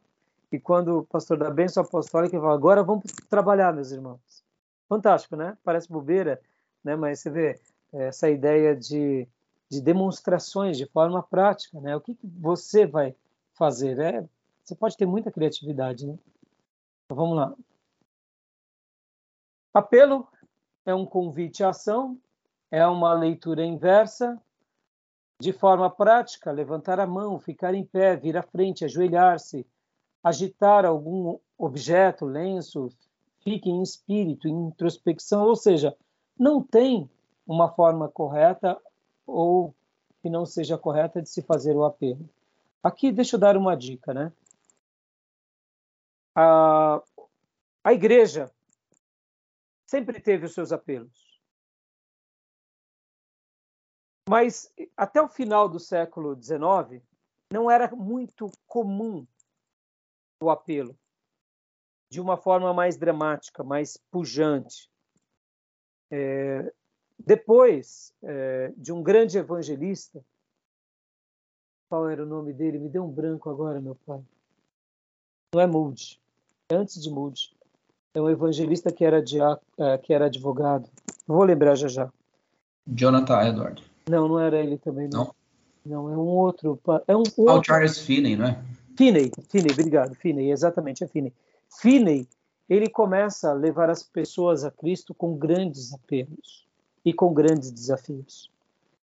[0.51, 4.43] e quando o pastor dá bênção apostólica, fala: agora vamos trabalhar, meus irmãos.
[4.87, 5.57] Fantástico, né?
[5.63, 6.41] Parece bobeira,
[6.83, 6.95] né?
[6.95, 7.59] Mas você vê
[7.91, 9.27] essa ideia de,
[9.69, 11.95] de demonstrações de forma prática, né?
[11.95, 13.13] O que, que você vai
[13.53, 13.99] fazer?
[13.99, 14.25] É
[14.67, 16.17] você pode ter muita criatividade, né?
[17.05, 17.55] Então, vamos lá.
[19.73, 20.27] Apelo
[20.85, 22.19] é um convite à ação,
[22.69, 24.41] é uma leitura inversa,
[25.39, 29.65] de forma prática, levantar a mão, ficar em pé, vir à frente, ajoelhar-se,
[30.23, 32.89] agitar algum objeto, lenço,
[33.43, 35.95] fique em espírito, em introspecção, ou seja,
[36.37, 37.09] não tem
[37.45, 38.77] uma forma correta
[39.25, 39.73] ou
[40.21, 42.27] que não seja correta de se fazer o apelo.
[42.83, 44.31] Aqui deixa eu dar uma dica, né?
[46.37, 47.01] a,
[47.83, 48.51] a igreja
[49.87, 51.26] sempre teve os seus apelos.
[54.27, 57.01] Mas até o final do século XIX,
[57.51, 59.25] não era muito comum
[60.41, 60.97] o apelo,
[62.09, 64.89] de uma forma mais dramática, mais pujante.
[66.11, 66.73] É,
[67.17, 70.23] depois é, de um grande evangelista,
[71.89, 72.79] qual era o nome dele?
[72.79, 74.21] Me deu um branco agora, meu pai.
[75.53, 76.19] Não é Moody
[76.69, 77.55] antes de Moody.
[78.13, 80.89] É um evangelista que era, de, é, que era advogado.
[81.25, 82.11] Vou lembrar já já.
[82.85, 83.96] Jonathan Edward.
[84.09, 85.09] Não, não era ele também.
[85.11, 85.33] Não,
[85.85, 86.79] não, não é um outro.
[87.07, 87.49] É um outro...
[87.49, 88.63] Ah, o Charles Finney, não é?
[88.97, 90.15] Finney, Finney, obrigado.
[90.15, 91.33] Finney, exatamente, é Finney.
[91.69, 92.27] Finney,
[92.67, 96.65] ele começa a levar as pessoas a Cristo com grandes apelos
[97.05, 98.51] e com grandes desafios.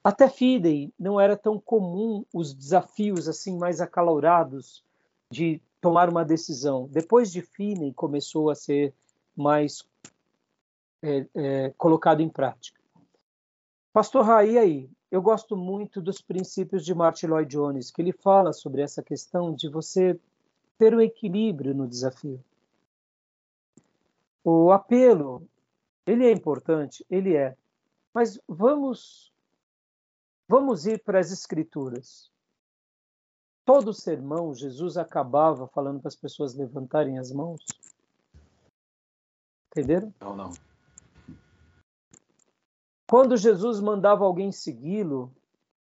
[0.03, 4.83] Até Finney não era tão comum os desafios assim mais acalorados
[5.31, 6.87] de tomar uma decisão.
[6.91, 8.93] Depois de Finney começou a ser
[9.35, 9.83] mais
[11.01, 12.76] é, é, colocado em prática.
[13.97, 18.53] Pastor Raí aí, eu gosto muito dos princípios de Martin Lloyd Jones, que ele fala
[18.53, 20.19] sobre essa questão de você
[20.77, 22.39] ter um equilíbrio no desafio.
[24.43, 25.49] O apelo,
[26.05, 27.57] ele é importante, ele é,
[28.13, 29.33] mas vamos
[30.47, 32.29] vamos ir para as escrituras
[33.65, 37.65] todo sermão, Jesus acabava falando para as pessoas levantarem as mãos?
[39.71, 40.13] Entenderam?
[40.21, 40.66] Não, não.
[43.09, 45.31] Quando Jesus mandava alguém segui-lo,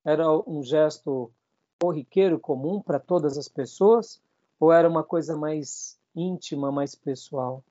[0.03, 1.29] era um gesto
[1.77, 4.21] corriqueiro comum para todas as pessoas
[4.57, 7.63] ou era uma coisa mais íntima, mais pessoal?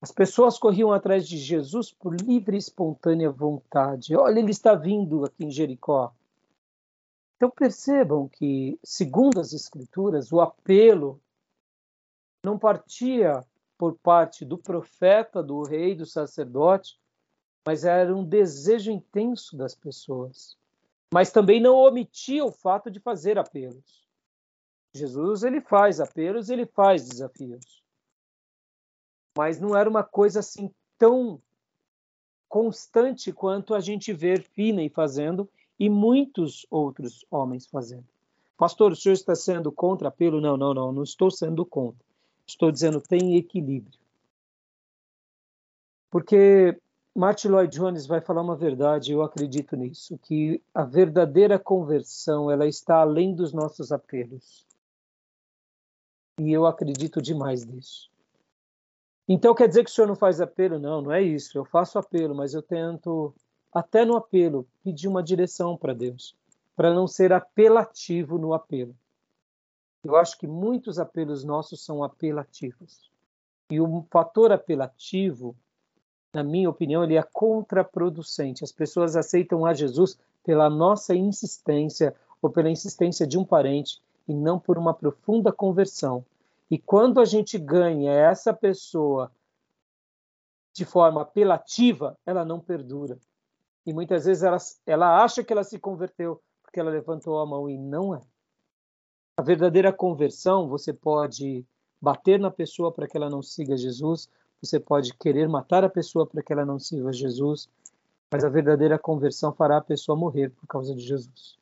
[0.00, 4.14] As pessoas corriam atrás de Jesus por livre e espontânea vontade.
[4.14, 6.12] Olha, ele está vindo aqui em Jericó.
[7.36, 11.20] Então percebam que, segundo as Escrituras, o apelo
[12.44, 13.44] não partia
[13.76, 16.96] por parte do profeta, do rei, do sacerdote,
[17.66, 20.56] mas era um desejo intenso das pessoas.
[21.12, 24.04] Mas também não omitia o fato de fazer apelos.
[24.92, 27.82] Jesus ele faz apelos, ele faz desafios.
[29.36, 31.40] Mas não era uma coisa assim tão
[32.48, 35.48] constante quanto a gente vê Finney fazendo
[35.78, 38.06] e muitos outros homens fazendo.
[38.56, 40.40] Pastor, o senhor está sendo contra apelo?
[40.40, 42.04] Não, não, não, não estou sendo contra.
[42.46, 43.98] Estou dizendo tem equilíbrio.
[46.10, 46.78] Porque
[47.16, 52.66] Martin Lloyd Jones vai falar uma verdade, eu acredito nisso, que a verdadeira conversão ela
[52.66, 54.66] está além dos nossos apelos.
[56.40, 58.10] E eu acredito demais nisso.
[59.28, 60.78] Então quer dizer que o senhor não faz apelo?
[60.80, 61.56] Não, não é isso.
[61.56, 63.32] Eu faço apelo, mas eu tento,
[63.72, 66.34] até no apelo, pedir uma direção para Deus,
[66.74, 68.94] para não ser apelativo no apelo.
[70.02, 73.08] Eu acho que muitos apelos nossos são apelativos.
[73.70, 75.56] E o fator apelativo,
[76.34, 78.64] na minha opinião, ele é contraproducente.
[78.64, 84.34] As pessoas aceitam a Jesus pela nossa insistência ou pela insistência de um parente e
[84.34, 86.24] não por uma profunda conversão.
[86.70, 89.30] E quando a gente ganha essa pessoa
[90.72, 93.16] de forma apelativa, ela não perdura.
[93.86, 97.70] E muitas vezes ela, ela acha que ela se converteu porque ela levantou a mão
[97.70, 98.20] e não é.
[99.36, 101.64] A verdadeira conversão, você pode
[102.00, 104.28] bater na pessoa para que ela não siga Jesus,
[104.64, 107.68] você pode querer matar a pessoa para que ela não siga Jesus,
[108.30, 111.58] mas a verdadeira conversão fará a pessoa morrer por causa de Jesus.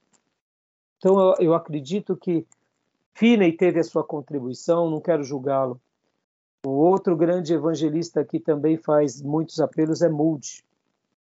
[0.98, 2.46] Então eu, eu acredito que
[3.14, 5.80] Finney teve a sua contribuição, não quero julgá-lo.
[6.64, 10.64] O outro grande evangelista que também faz muitos apelos é Moody.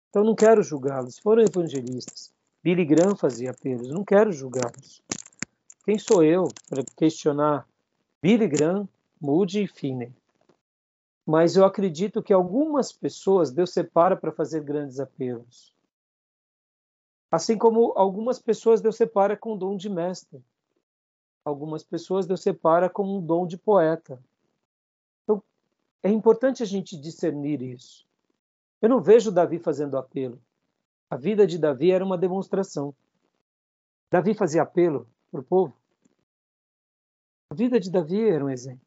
[0.10, 2.34] Então não quero julgá-los, foram evangelistas.
[2.64, 5.02] Billy Graham fazia apelos, não quero julgá-los.
[5.86, 7.66] Quem sou eu para questionar
[8.22, 8.90] Billy Graham,
[9.22, 10.19] Moody e Finney?
[11.30, 15.72] Mas eu acredito que algumas pessoas Deus separa para fazer grandes apelos.
[17.32, 20.44] Assim como algumas pessoas Deus separa com o dom de mestre
[21.44, 24.22] algumas pessoas Deus separa como um dom de poeta.
[25.24, 25.44] Então,
[26.04, 28.08] é importante a gente discernir isso.
[28.82, 30.40] Eu não vejo Davi fazendo apelo.
[31.10, 32.94] A vida de Davi era uma demonstração.
[34.12, 35.76] Davi fazia apelo para o povo.
[37.50, 38.86] A vida de Davi era um exemplo.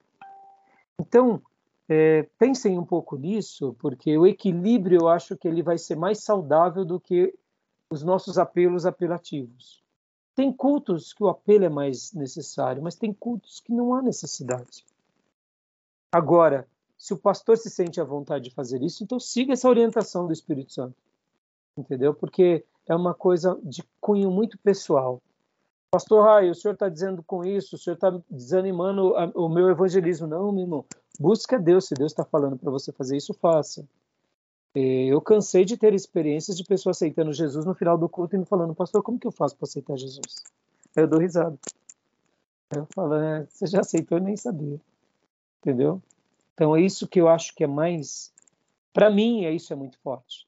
[0.98, 1.42] Então,
[1.88, 6.22] é, pensem um pouco nisso, porque o equilíbrio eu acho que ele vai ser mais
[6.22, 7.34] saudável do que
[7.90, 9.82] os nossos apelos apelativos.
[10.34, 14.84] Tem cultos que o apelo é mais necessário, mas tem cultos que não há necessidade.
[16.10, 16.66] Agora,
[16.96, 20.32] se o pastor se sente à vontade de fazer isso, então siga essa orientação do
[20.32, 20.96] Espírito Santo.
[21.76, 22.14] Entendeu?
[22.14, 25.20] Porque é uma coisa de cunho muito pessoal.
[25.92, 30.26] Pastor Rai, o senhor está dizendo com isso, o senhor está desanimando o meu evangelismo.
[30.26, 30.84] Não, meu irmão.
[31.20, 31.86] Busca Deus.
[31.86, 33.86] Se Deus está falando para você fazer isso, faça.
[34.74, 38.38] É, eu cansei de ter experiências de pessoas aceitando Jesus no final do culto e
[38.38, 40.42] me falando, pastor, como que eu faço para aceitar Jesus?
[40.96, 41.58] Eu dou risada.
[42.74, 44.80] Eu falo, é, você já aceitou e nem sabia.
[45.60, 46.00] Entendeu?
[46.54, 48.32] Então é isso que eu acho que é mais.
[48.94, 50.46] Para mim, é isso é muito forte.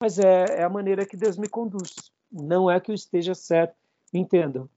[0.00, 2.10] Mas é, é, a maneira que Deus me conduz.
[2.32, 3.76] Não é que eu esteja certo.
[4.12, 4.68] Entendam.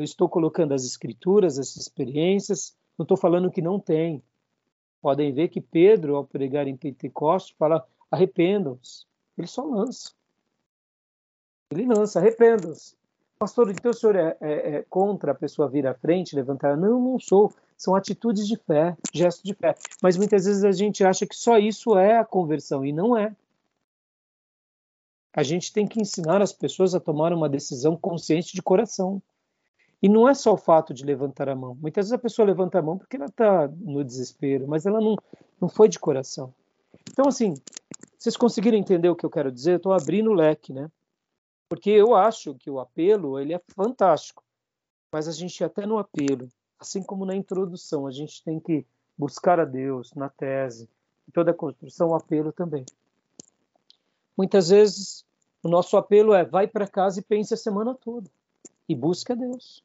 [0.00, 2.74] Eu estou colocando as escrituras, as experiências.
[2.96, 4.22] Não estou falando que não tem.
[5.02, 9.04] Podem ver que Pedro, ao pregar em Pentecostes, fala arrependam-se.
[9.36, 10.12] Ele só lança.
[11.70, 12.96] Ele lança, arrependam-se.
[13.38, 16.78] Pastor, então o senhor é, é, é, contra a pessoa vir à frente, levantar?
[16.78, 17.52] Não, não sou.
[17.76, 19.74] São atitudes de fé, gestos de fé.
[20.02, 23.36] Mas muitas vezes a gente acha que só isso é a conversão, e não é.
[25.34, 29.22] A gente tem que ensinar as pessoas a tomar uma decisão consciente de coração.
[30.02, 31.76] E não é só o fato de levantar a mão.
[31.80, 35.16] Muitas vezes a pessoa levanta a mão porque ela está no desespero, mas ela não,
[35.60, 36.54] não foi de coração.
[37.10, 37.54] Então, assim,
[38.18, 39.76] vocês conseguiram entender o que eu quero dizer?
[39.76, 40.90] Estou abrindo o leque, né?
[41.68, 44.42] Porque eu acho que o apelo ele é fantástico,
[45.12, 48.84] mas a gente até no apelo, assim como na introdução, a gente tem que
[49.16, 50.88] buscar a Deus na tese,
[51.28, 52.84] em toda a construção, o apelo também.
[54.36, 55.24] Muitas vezes
[55.62, 58.30] o nosso apelo é vai para casa e pense a semana toda
[58.88, 59.84] e busque a Deus.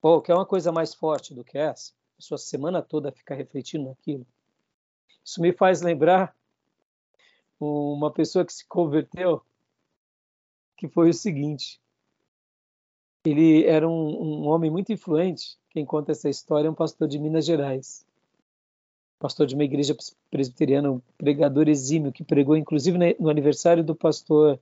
[0.00, 1.92] Pô, quer uma coisa mais forte do que essa?
[2.18, 4.26] A sua semana toda ficar refletindo naquilo.
[5.22, 6.34] Isso me faz lembrar
[7.58, 9.42] uma pessoa que se converteu,
[10.76, 11.78] que foi o seguinte:
[13.24, 15.58] ele era um, um homem muito influente.
[15.68, 18.06] Quem conta essa história é um pastor de Minas Gerais,
[19.18, 19.94] pastor de uma igreja
[20.30, 24.58] presbiteriana, um pregador exímio, que pregou inclusive no aniversário do pastor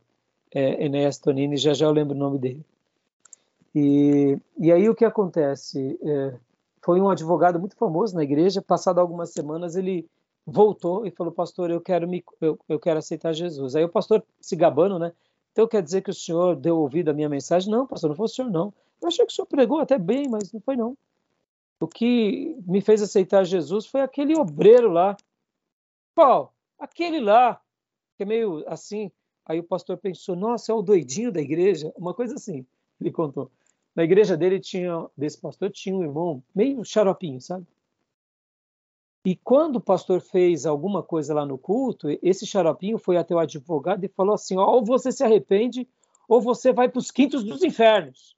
[0.50, 2.64] é, Enéas Tonini, já já eu lembro o nome dele.
[3.74, 5.98] E, e aí o que acontece?
[6.02, 6.38] É,
[6.82, 10.08] foi um advogado muito famoso na igreja, passado algumas semanas ele
[10.46, 13.76] voltou e falou, pastor, eu quero me, eu, eu quero aceitar Jesus.
[13.76, 15.12] Aí o pastor se gabando, né?
[15.52, 17.70] Então quer dizer que o senhor deu ouvido à minha mensagem?
[17.70, 18.72] Não, pastor, não foi o senhor não.
[19.00, 20.96] Eu achei que o senhor pregou até bem, mas não foi não.
[21.80, 25.16] O que me fez aceitar Jesus foi aquele obreiro lá.
[26.14, 26.52] Qual?
[26.78, 27.60] Aquele lá,
[28.16, 29.12] que é meio assim.
[29.44, 32.66] Aí o pastor pensou, nossa, é o doidinho da igreja, uma coisa assim.
[33.00, 33.50] Ele contou.
[33.98, 37.66] Na igreja dele tinha, desse pastor, tinha um irmão meio xaropinho, sabe?
[39.24, 43.40] E quando o pastor fez alguma coisa lá no culto, esse xaropinho foi até o
[43.40, 45.88] advogado e falou assim: ou você se arrepende,
[46.28, 48.36] ou você vai para os quintos dos infernos.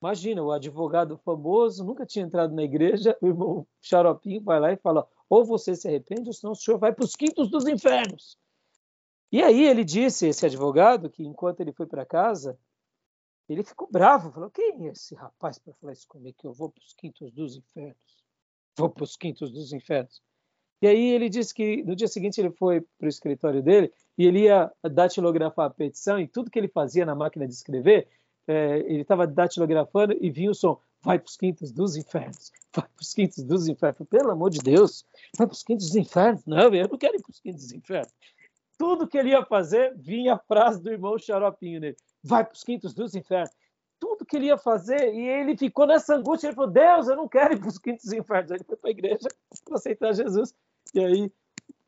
[0.00, 4.76] Imagina, o advogado famoso nunca tinha entrado na igreja, o irmão Xaropinho vai lá e
[4.76, 8.38] fala: ou você se arrepende, ou senão o senhor vai para os quintos dos infernos.
[9.32, 12.56] E aí ele disse, esse advogado, que enquanto ele foi para casa,
[13.48, 16.36] ele ficou bravo, falou: quem é esse rapaz para falar isso comigo?
[16.38, 17.96] Que eu vou para os quintos dos infernos.
[18.76, 20.22] Vou para os quintos dos infernos.
[20.80, 24.24] E aí ele disse que no dia seguinte ele foi para o escritório dele e
[24.26, 28.06] ele ia datilografar a petição e tudo que ele fazia na máquina de escrever,
[28.46, 32.86] é, ele estava datilografando e vinha o som, vai para os quintos dos infernos, vai
[32.86, 34.08] para os quintos dos infernos.
[34.08, 35.04] Pelo amor de Deus,
[35.36, 36.44] vai para os quintos dos infernos.
[36.46, 38.12] Não, eu não quero ir para os quintos dos infernos.
[38.78, 42.64] Tudo que ele ia fazer, vinha a frase do irmão Xaropinho nele, vai para os
[42.64, 43.50] quintos dos infernos.
[44.00, 47.28] Tudo que ele ia fazer, e ele ficou nessa angústia, ele falou, Deus, eu não
[47.28, 48.50] quero ir para os quintos dos infernos.
[48.50, 49.28] Ele foi para a igreja
[49.64, 50.54] para aceitar Jesus.
[50.94, 51.32] E aí,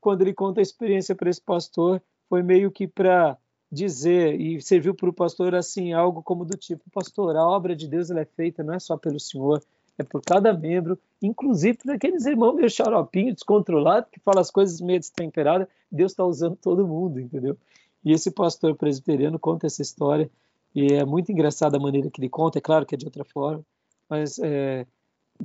[0.00, 3.36] quando ele conta a experiência para esse pastor, foi meio que para
[3.70, 7.86] dizer e serviu para o pastor assim algo como do tipo pastor a obra de
[7.86, 9.62] Deus ela é feita não é só pelo Senhor
[9.96, 14.80] é por cada membro inclusive por aqueles irmãos meio xaropinho descontrolado que fala as coisas
[14.80, 17.56] meio destemperadas Deus está usando todo mundo entendeu
[18.04, 20.30] e esse pastor presbiteriano conta essa história
[20.74, 23.24] e é muito engraçada a maneira que ele conta é claro que é de outra
[23.24, 23.64] forma
[24.08, 24.86] mas é,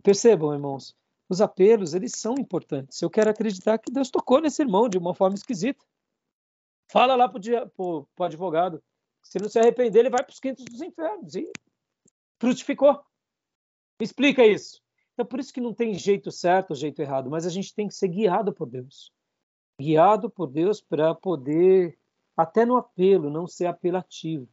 [0.04, 0.96] percebam irmãos
[1.28, 5.14] os apelos eles são importantes eu quero acreditar que Deus tocou nesse irmão de uma
[5.14, 5.84] forma esquisita
[6.92, 7.40] Fala lá para
[7.78, 8.82] o advogado.
[9.24, 11.36] Se não se arrepender, ele vai para os quintos dos infernos.
[11.36, 11.52] E
[12.40, 13.04] frutificou.
[14.00, 14.82] Explica isso.
[15.14, 17.96] Então, por isso que não tem jeito certo, jeito errado, mas a gente tem que
[17.96, 19.12] ser guiado por Deus.
[19.80, 21.98] Guiado por Deus para poder,
[22.36, 24.48] até no apelo, não ser apelativo.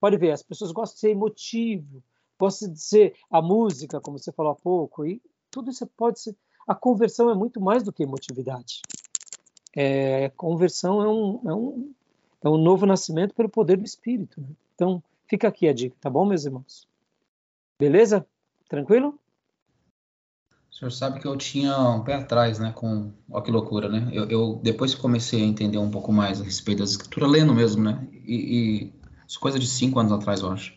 [0.00, 2.02] Pode ver, as pessoas gostam de ser emotivo,
[2.38, 6.36] gostam de ser a música, como você falou há pouco, e tudo isso pode ser.
[6.66, 8.82] A conversão é muito mais do que emotividade
[9.76, 11.94] é, conversão é um, é, um,
[12.44, 14.40] é um novo nascimento pelo poder do Espírito.
[14.40, 14.48] Né?
[14.74, 16.88] Então, fica aqui a dica, tá bom, meus irmãos?
[17.78, 18.26] Beleza?
[18.66, 19.18] Tranquilo?
[20.76, 23.10] O senhor sabe que eu tinha um pé atrás, né, com...
[23.30, 24.10] Olha que loucura, né?
[24.12, 27.54] Eu, eu depois que comecei a entender um pouco mais a respeito das escrituras, lendo
[27.54, 28.06] mesmo, né?
[28.12, 28.92] E, e
[29.26, 30.74] isso coisa de cinco anos atrás, eu acho.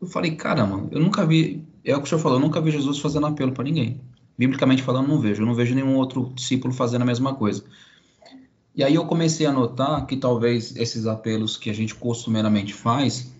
[0.00, 1.66] Eu falei, caramba, eu nunca vi...
[1.84, 4.00] É o que o senhor falou, eu nunca vi Jesus fazendo apelo para ninguém.
[4.38, 5.42] Biblicamente falando, não vejo.
[5.42, 7.64] Eu não vejo nenhum outro discípulo fazendo a mesma coisa.
[8.76, 13.34] E aí eu comecei a notar que talvez esses apelos que a gente costumeiramente faz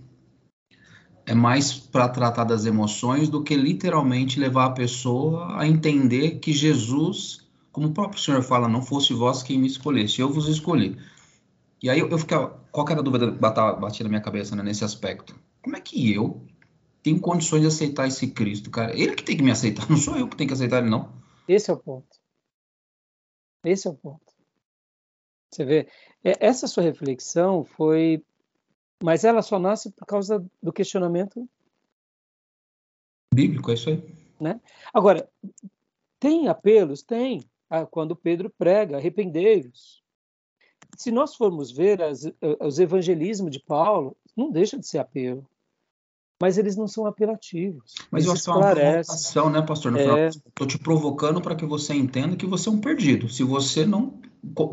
[1.27, 6.53] é mais para tratar das emoções do que literalmente levar a pessoa a entender que
[6.53, 10.97] Jesus, como o próprio Senhor fala, não fosse vós quem me escolhesse, eu vos escolhi.
[11.83, 14.85] E aí eu, eu ficava, qual era a dúvida batia na minha cabeça né, nesse
[14.85, 15.35] aspecto?
[15.63, 16.45] Como é que eu
[17.03, 18.97] tenho condições de aceitar esse Cristo, cara?
[18.97, 21.13] Ele que tem que me aceitar, não sou eu que tenho que aceitar ele, não.
[21.49, 22.17] Esse é o ponto.
[23.65, 24.33] Esse é o ponto.
[25.51, 25.89] Você vê,
[26.25, 28.25] essa sua reflexão foi,
[29.03, 31.49] mas ela só nasce por causa do questionamento
[33.33, 34.03] bíblico, é isso aí.
[34.41, 34.61] Né?
[34.93, 35.29] Agora,
[36.21, 37.03] tem apelos?
[37.03, 37.45] Tem.
[37.69, 40.03] Ah, quando Pedro prega, arrependei-vos.
[40.97, 42.31] Se nós formos ver as,
[42.61, 45.49] os evangelismos de Paulo, não deixa de ser apelo
[46.43, 47.95] mas eles não são apelativos.
[48.11, 49.93] Mas eu acho que é uma provocação, né, pastor?
[49.93, 50.03] No é...
[50.03, 53.29] final, estou te provocando para que você entenda que você é um perdido.
[53.29, 54.19] Se você não.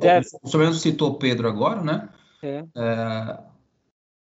[0.02, 0.20] É.
[0.42, 2.10] O senhor citou Pedro agora, né?
[2.42, 2.66] É.
[2.76, 3.40] É,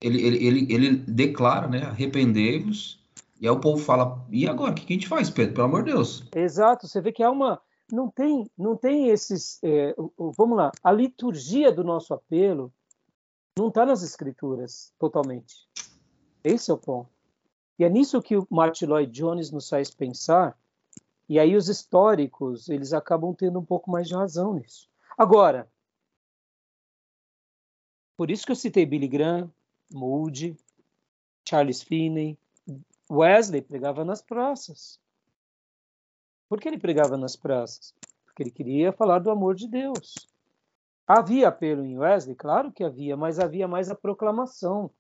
[0.02, 1.84] ele, ele, ele, ele declara, né?
[1.84, 3.00] Arrependei-vos.
[3.40, 4.72] E aí o povo fala: e agora?
[4.72, 5.56] O que a gente faz, Pedro?
[5.56, 6.24] Pelo amor de Deus.
[6.36, 6.88] Exato.
[6.88, 7.62] Você vê que há uma.
[7.92, 9.60] Não tem, não tem esses.
[9.64, 9.96] É,
[10.38, 10.72] vamos lá.
[10.84, 12.72] A liturgia do nosso apelo
[13.58, 15.68] não está nas escrituras totalmente.
[16.44, 17.10] Esse é o ponto.
[17.78, 20.58] E é nisso que o Martin Lloyd Jones nos faz pensar,
[21.28, 24.90] e aí os históricos, eles acabam tendo um pouco mais de razão nisso.
[25.18, 25.70] Agora,
[28.18, 29.50] por isso que eu citei Billy Graham,
[29.92, 30.58] Moody,
[31.48, 32.38] Charles Finney,
[33.10, 35.00] Wesley pregava nas praças.
[36.48, 37.94] Por que ele pregava nas praças?
[38.26, 40.28] Porque ele queria falar do amor de Deus.
[41.08, 42.36] Havia apelo em Wesley?
[42.36, 44.92] Claro que havia, mas havia mais a proclamação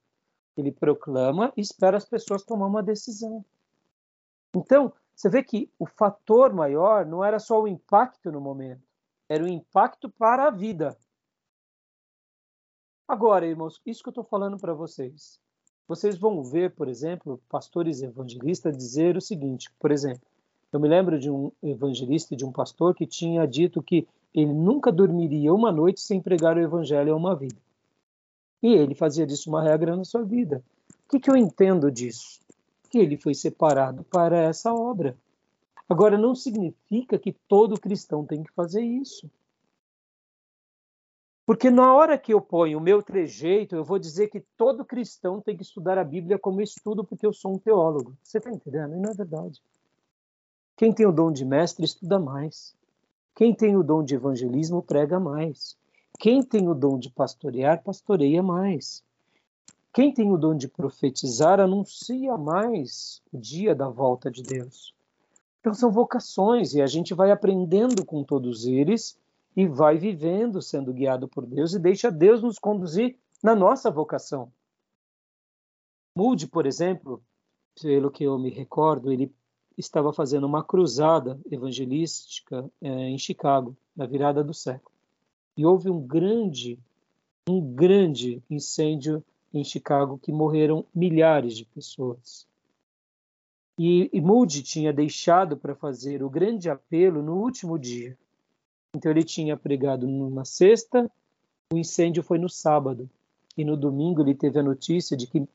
[0.59, 3.43] ele proclama e espera as pessoas tomar uma decisão.
[4.55, 8.83] Então, você vê que o fator maior não era só o impacto no momento,
[9.27, 10.97] era o impacto para a vida.
[13.09, 15.39] Agora, irmãos, isso que eu estou falando para vocês.
[15.87, 20.21] Vocês vão ver, por exemplo, pastores evangelistas dizer o seguinte: por exemplo,
[20.71, 24.91] eu me lembro de um evangelista de um pastor que tinha dito que ele nunca
[24.91, 27.57] dormiria uma noite sem pregar o evangelho a uma vida.
[28.61, 30.63] E ele fazia disso uma regra na sua vida.
[31.07, 32.39] O que, que eu entendo disso?
[32.91, 35.17] Que ele foi separado para essa obra.
[35.89, 39.27] Agora, não significa que todo cristão tem que fazer isso.
[41.49, 45.41] Porque na hora que eu ponho o meu trejeito, eu vou dizer que todo cristão
[45.41, 48.15] tem que estudar a Bíblia como estudo, porque eu sou um teólogo.
[48.21, 48.93] Você está entendendo?
[48.93, 49.59] E não é verdade.
[50.77, 52.75] Quem tem o dom de mestre estuda mais.
[53.33, 55.75] Quem tem o dom de evangelismo prega mais.
[56.19, 59.03] Quem tem o dom de pastorear, pastoreia mais.
[59.91, 64.93] Quem tem o dom de profetizar, anuncia mais o dia da volta de Deus.
[65.61, 69.17] Então são vocações e a gente vai aprendendo com todos eles
[69.55, 74.51] e vai vivendo sendo guiado por Deus e deixa Deus nos conduzir na nossa vocação.
[76.15, 77.23] Moody, por exemplo,
[77.81, 79.33] pelo que eu me recordo, ele
[79.77, 84.91] estava fazendo uma cruzada evangelística é, em Chicago, na virada do século.
[85.55, 86.77] E houve um grande,
[87.47, 89.23] um grande incêndio
[89.53, 92.47] em Chicago que morreram milhares de pessoas.
[93.77, 98.17] E, e Moody tinha deixado para fazer o grande apelo no último dia.
[98.95, 101.09] Então ele tinha pregado numa sexta,
[101.71, 103.09] o incêndio foi no sábado.
[103.55, 105.47] E no domingo ele teve a notícia de que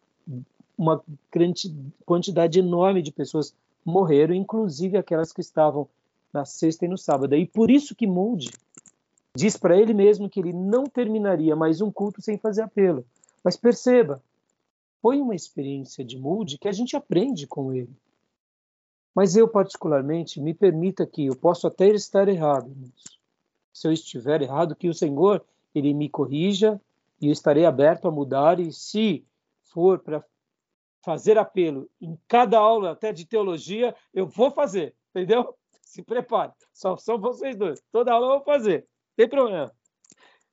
[0.77, 1.75] uma grande
[2.05, 3.55] quantidade enorme de pessoas
[3.85, 5.89] morreram, inclusive aquelas que estavam
[6.33, 7.35] na sexta e no sábado.
[7.35, 8.51] E por isso que Moody
[9.37, 13.05] diz para ele mesmo que ele não terminaria mais um culto sem fazer apelo.
[13.43, 14.23] Mas perceba,
[15.03, 17.91] foi uma experiência de Moody que a gente aprende com ele.
[19.15, 23.15] Mas eu, particularmente, me permita que eu posso até estar errado nisso
[23.75, 25.45] se eu estiver errado, que o Senhor
[25.75, 26.81] ele me corrija
[27.21, 29.27] e eu estarei aberto a mudar e se
[29.65, 30.25] for para
[31.03, 35.55] fazer apelo em cada aula até de teologia, eu vou fazer, entendeu?
[35.83, 36.51] Se prepare.
[36.73, 37.81] Só são vocês dois.
[37.93, 38.81] Toda aula eu vou fazer.
[38.81, 39.73] Não tem problema.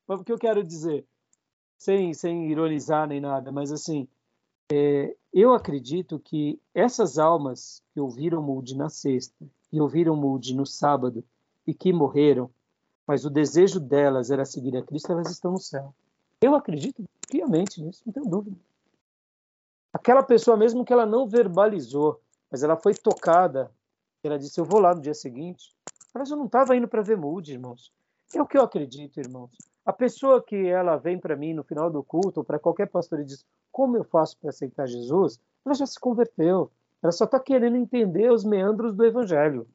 [0.06, 1.06] Mas o que eu quero dizer,
[1.78, 4.08] sem, sem ironizar nem nada, mas assim,
[4.72, 10.66] é, eu acredito que essas almas que ouviram Moody na sexta e ouviram Moody no
[10.66, 11.24] sábado
[11.66, 12.52] e que morreram,
[13.12, 15.94] mas o desejo delas era seguir a Cristo, elas estão no céu.
[16.40, 18.56] Eu acredito piamente nisso, não tenho dúvida.
[19.92, 23.70] Aquela pessoa, mesmo que ela não verbalizou, mas ela foi tocada,
[24.24, 25.76] ela disse: Eu vou lá no dia seguinte.
[26.16, 27.92] Ela já não estava indo para ver irmãos.
[28.34, 29.52] É o que eu acredito, irmãos.
[29.86, 33.20] A pessoa que ela vem para mim no final do culto, ou para qualquer pastor
[33.20, 35.38] e diz: Como eu faço para aceitar Jesus?
[35.66, 36.72] Ela já se converteu.
[37.04, 39.68] Ela só está querendo entender os meandros do evangelho.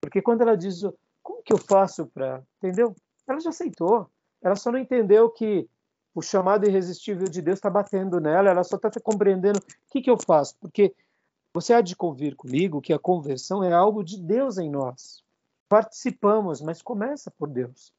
[0.00, 0.82] Porque quando ela diz:
[1.28, 2.42] como que eu faço para.
[2.56, 2.96] Entendeu?
[3.26, 4.08] Ela já aceitou.
[4.40, 5.68] Ela só não entendeu que
[6.14, 10.10] o chamado irresistível de Deus está batendo nela, ela só está compreendendo o que, que
[10.10, 10.56] eu faço.
[10.58, 10.94] Porque
[11.52, 15.22] você há de convir comigo que a conversão é algo de Deus em nós.
[15.68, 17.92] Participamos, mas começa por Deus.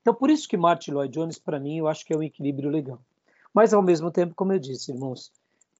[0.00, 2.70] Então, por isso que Martin Lloyd Jones, para mim, eu acho que é um equilíbrio
[2.70, 3.00] legal.
[3.52, 5.32] Mas, ao mesmo tempo, como eu disse, irmãos,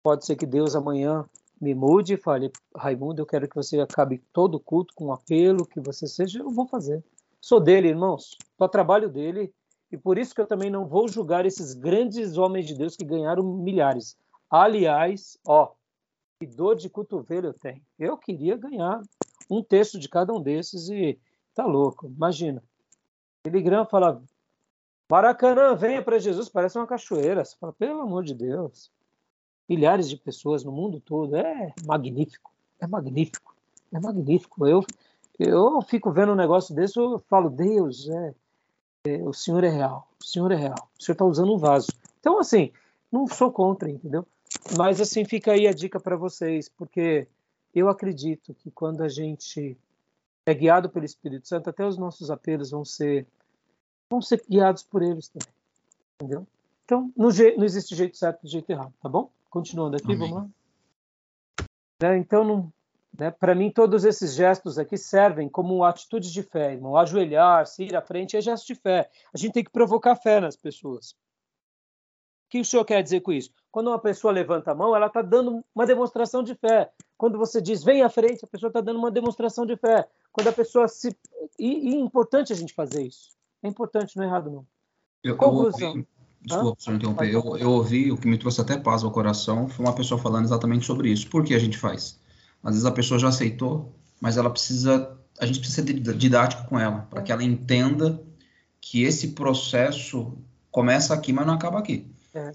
[0.03, 1.24] pode ser que Deus amanhã
[1.62, 5.12] me mude e fale, Raimundo, eu quero que você acabe todo o culto com um
[5.12, 7.04] apelo, que você seja, eu vou fazer.
[7.40, 9.54] Sou dele, irmãos, sou trabalho dele,
[9.88, 13.04] e por isso que eu também não vou julgar esses grandes homens de Deus que
[13.04, 14.16] ganharam milhares.
[14.50, 15.70] Aliás, ó,
[16.40, 17.80] que dor de cotovelo eu tenho.
[17.96, 19.00] Eu queria ganhar
[19.48, 21.16] um terço de cada um desses e
[21.54, 22.60] tá louco, imagina.
[23.44, 24.20] Graham fala,
[25.08, 27.44] Maracanã, venha para Jesus, parece uma cachoeira.
[27.44, 28.90] Você fala, pelo amor de Deus
[29.72, 31.34] milhares de pessoas no mundo todo.
[31.36, 33.54] É magnífico, é magnífico,
[33.92, 34.66] é magnífico.
[34.66, 34.84] Eu,
[35.38, 38.34] eu fico vendo um negócio desse, eu falo, Deus, é,
[39.06, 41.88] é o Senhor é real, o Senhor é real, o Senhor está usando um vaso.
[42.20, 42.70] Então, assim,
[43.10, 44.26] não sou contra, entendeu?
[44.76, 47.26] Mas, assim, fica aí a dica para vocês, porque
[47.74, 49.76] eu acredito que quando a gente
[50.44, 53.26] é guiado pelo Espírito Santo, até os nossos apelos vão ser
[54.10, 55.48] vão ser guiados por eles também,
[56.16, 56.46] entendeu?
[56.84, 59.30] Então, não, não existe jeito certo e jeito errado, tá bom?
[59.53, 60.30] Continuando aqui, Amém.
[60.30, 60.50] vamos lá.
[62.00, 62.72] Né, então,
[63.16, 66.96] né, para mim, todos esses gestos aqui servem como atitudes de fé, irmão.
[66.96, 69.11] Ajoelhar, se ir à frente é gesto de fé.
[69.32, 71.11] A gente tem que provocar fé nas pessoas.
[71.11, 71.16] O
[72.48, 73.50] que o senhor quer dizer com isso?
[73.70, 76.90] Quando uma pessoa levanta a mão, ela está dando uma demonstração de fé.
[77.18, 80.09] Quando você diz vem à frente, a pessoa está dando uma demonstração de fé.
[80.32, 81.14] Quando a pessoa se.
[81.59, 83.28] E, e, é importante a gente fazer isso.
[83.62, 84.66] É importante, não é errado, não.
[85.22, 85.98] Eu, Conclusão.
[85.98, 86.07] Eu,
[86.45, 87.32] Desculpa, professor, interromper.
[87.32, 90.45] Eu, eu ouvi, o que me trouxe até paz ao coração foi uma pessoa falando
[90.45, 91.28] exatamente sobre isso.
[91.30, 92.18] Por que a gente faz?
[92.62, 96.78] Às vezes a pessoa já aceitou, mas ela precisa, a gente precisa ser didático com
[96.78, 98.20] ela, para que ela entenda
[98.80, 100.36] que esse processo
[100.70, 102.11] começa aqui, mas não acaba aqui.
[102.34, 102.53] É.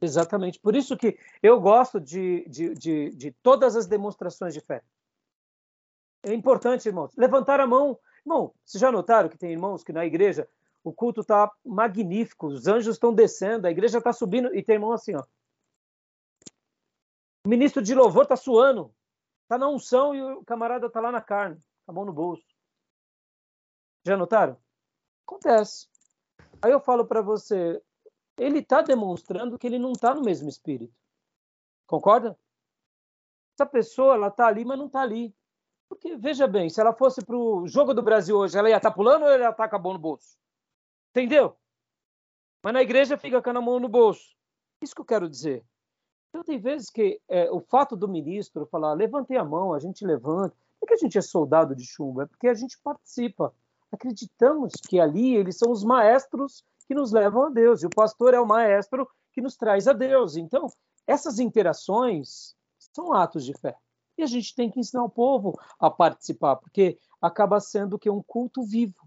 [0.00, 0.58] Exatamente.
[0.60, 4.82] Por isso que eu gosto de, de, de, de, todas as demonstrações de fé.
[6.22, 7.12] É importante, irmãos.
[7.16, 7.98] Levantar a mão.
[8.24, 10.46] Irmão, vocês já notaram que tem irmãos que na igreja
[10.86, 14.92] o culto está magnífico, os anjos estão descendo, a igreja está subindo e tem irmão
[14.92, 15.24] assim, ó.
[17.44, 18.94] O ministro de louvor está suando,
[19.42, 22.46] está na unção e o camarada está lá na carne, com a mão no bolso.
[24.06, 24.56] Já notaram?
[25.26, 25.88] Acontece.
[26.62, 27.82] Aí eu falo para você,
[28.38, 30.94] ele está demonstrando que ele não está no mesmo espírito.
[31.84, 32.38] Concorda?
[33.58, 35.34] Essa pessoa, ela está ali, mas não está ali.
[35.88, 38.90] Porque, veja bem, se ela fosse para o jogo do Brasil hoje, ela ia estar
[38.90, 40.36] tá pulando ou ela ia estar tá com a mão no bolso?
[41.16, 41.56] Entendeu?
[42.62, 44.36] Mas na igreja fica com a mão no bolso.
[44.82, 45.64] Isso que eu quero dizer.
[46.28, 50.04] Então, tem vezes que é, o fato do ministro falar, levantei a mão, a gente
[50.04, 50.54] levanta.
[50.78, 53.54] Não é que a gente é soldado de chumbo, é porque a gente participa.
[53.90, 58.34] Acreditamos que ali eles são os maestros que nos levam a Deus, e o pastor
[58.34, 60.36] é o maestro que nos traz a Deus.
[60.36, 60.70] Então,
[61.06, 62.54] essas interações
[62.94, 63.74] são atos de fé.
[64.18, 68.22] E a gente tem que ensinar o povo a participar, porque acaba sendo que um
[68.22, 69.05] culto vivo.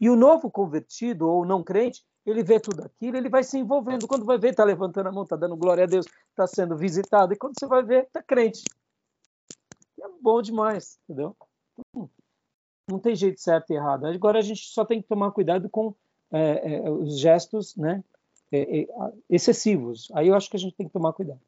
[0.00, 4.06] E o novo convertido ou não crente, ele vê tudo aquilo, ele vai se envolvendo.
[4.06, 7.32] Quando vai ver, está levantando a mão, está dando glória a Deus, está sendo visitado.
[7.32, 8.62] E quando você vai ver, está crente.
[10.00, 11.36] É bom demais, entendeu?
[12.88, 14.06] Não tem jeito certo e errado.
[14.06, 15.94] Agora a gente só tem que tomar cuidado com
[16.30, 18.04] é, é, os gestos né,
[18.52, 18.86] é, é
[19.28, 20.10] excessivos.
[20.14, 21.40] Aí eu acho que a gente tem que tomar cuidado.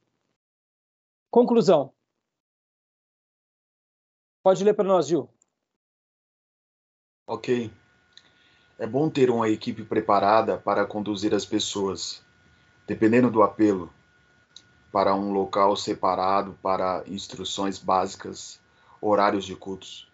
[1.30, 1.92] Conclusão.
[4.42, 5.28] Pode ler para nós, Gil.
[7.26, 7.70] Ok.
[8.80, 12.22] É bom ter uma equipe preparada para conduzir as pessoas,
[12.86, 13.90] dependendo do apelo,
[14.90, 18.58] para um local separado para instruções básicas,
[18.98, 20.10] horários de cultos,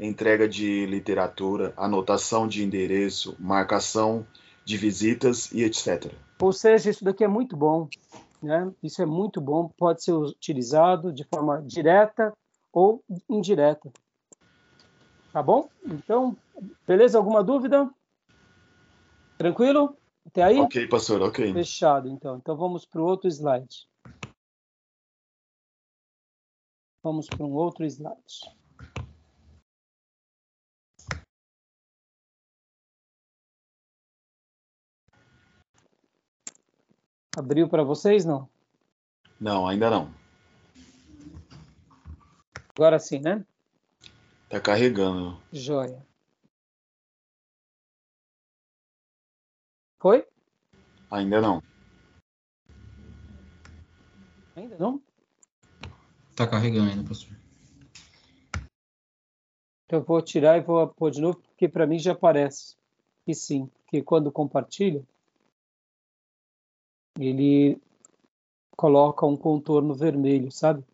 [0.00, 4.26] entrega de literatura, anotação de endereço, marcação
[4.64, 6.12] de visitas e etc.
[6.40, 7.88] Ou seja, isso daqui é muito bom,
[8.42, 8.68] né?
[8.82, 12.32] Isso é muito bom, pode ser utilizado de forma direta
[12.72, 13.00] ou
[13.30, 13.92] indireta.
[15.32, 15.70] Tá bom?
[15.82, 16.36] Então,
[16.86, 17.16] beleza?
[17.16, 17.90] Alguma dúvida?
[19.38, 19.96] Tranquilo?
[20.26, 20.60] Até aí?
[20.60, 21.52] Ok, pastor, ok.
[21.54, 22.36] Fechado, então.
[22.36, 23.88] Então vamos para o outro slide.
[27.02, 28.54] Vamos para um outro slide.
[37.34, 38.46] Abriu para vocês, não?
[39.40, 40.12] Não, ainda não.
[42.76, 43.44] Agora sim, né?
[44.52, 45.40] Tá carregando.
[45.50, 46.06] Joia.
[49.98, 50.28] Foi?
[51.10, 51.62] Ainda não.
[54.54, 55.00] Ainda não?
[56.36, 57.34] Tá carregando ainda, professor.
[59.86, 62.76] Então eu vou tirar e vou pôr de novo, porque para mim já aparece.
[63.26, 65.02] E sim, porque quando compartilha,
[67.18, 67.80] ele
[68.76, 70.84] coloca um contorno vermelho, sabe?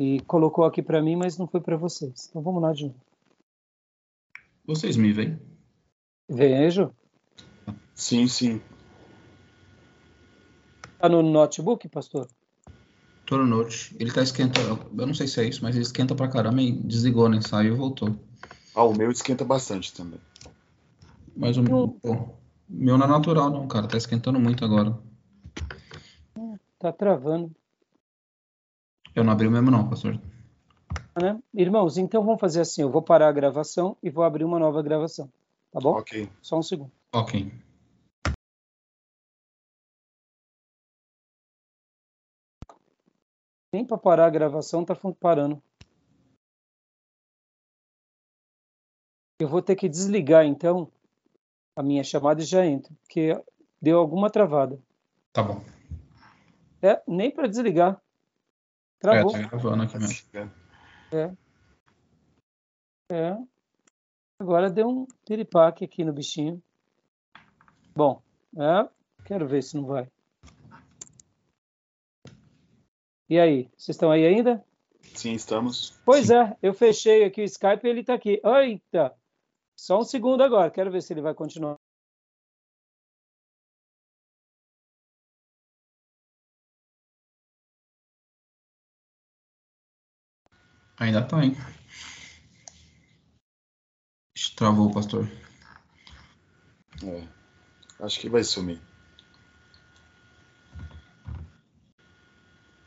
[0.00, 2.26] E colocou aqui para mim, mas não foi para vocês.
[2.30, 2.96] Então vamos lá de novo.
[4.64, 5.38] Vocês me veem?
[6.26, 6.90] Vejo.
[7.94, 8.62] Sim, sim.
[10.96, 12.26] Tá no notebook, pastor?
[13.26, 13.94] Tô no note.
[14.00, 14.90] Ele tá esquentando.
[14.98, 17.42] Eu não sei se é isso, mas ele esquenta pra caramba e desligou, né?
[17.42, 18.16] Saiu e voltou.
[18.74, 20.18] Ah, o meu esquenta bastante também.
[21.36, 22.00] Mas o meu,
[22.66, 23.86] meu não é natural, não, cara.
[23.86, 24.98] Tá esquentando muito agora.
[26.78, 27.54] Tá travando.
[29.14, 30.20] Eu não abri o mesmo não, pastor.
[31.20, 31.38] Né?
[31.52, 34.82] Irmãos, então vamos fazer assim, eu vou parar a gravação e vou abrir uma nova
[34.82, 35.30] gravação,
[35.72, 35.98] tá bom?
[35.98, 36.30] Ok.
[36.40, 36.92] Só um segundo.
[37.12, 37.52] Ok.
[43.72, 45.62] Nem para parar a gravação tá parando.
[49.38, 50.90] Eu vou ter que desligar então
[51.74, 53.40] a minha chamada e já entro, porque
[53.80, 54.78] deu alguma travada.
[55.32, 55.62] Tá bom.
[56.82, 58.00] É, nem para desligar.
[59.00, 59.34] Travou.
[59.34, 60.50] É, tá gravando aqui mesmo.
[61.10, 61.32] É.
[63.10, 63.36] É.
[64.38, 66.62] Agora deu um piripaque aqui no bichinho.
[67.94, 68.22] Bom,
[68.56, 68.88] é,
[69.24, 70.08] quero ver se não vai.
[73.28, 74.64] E aí, vocês estão aí ainda?
[75.14, 75.98] Sim, estamos.
[76.04, 76.34] Pois Sim.
[76.34, 78.40] é, eu fechei aqui o Skype e ele está aqui.
[78.44, 79.14] Eita!
[79.76, 81.79] Só um segundo agora, quero ver se ele vai continuar.
[91.00, 91.56] Ainda tá, hein?
[94.56, 95.26] Travou, pastor.
[97.02, 97.22] É,
[98.04, 98.78] acho que vai sumir.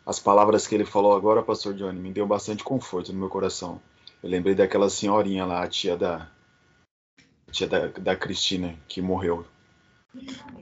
[0.05, 3.82] As palavras que ele falou agora, pastor Johnny, me deu bastante conforto no meu coração.
[4.22, 6.28] Eu lembrei daquela senhorinha lá, a tia da
[7.47, 9.45] a tia da, da Cristina, que morreu.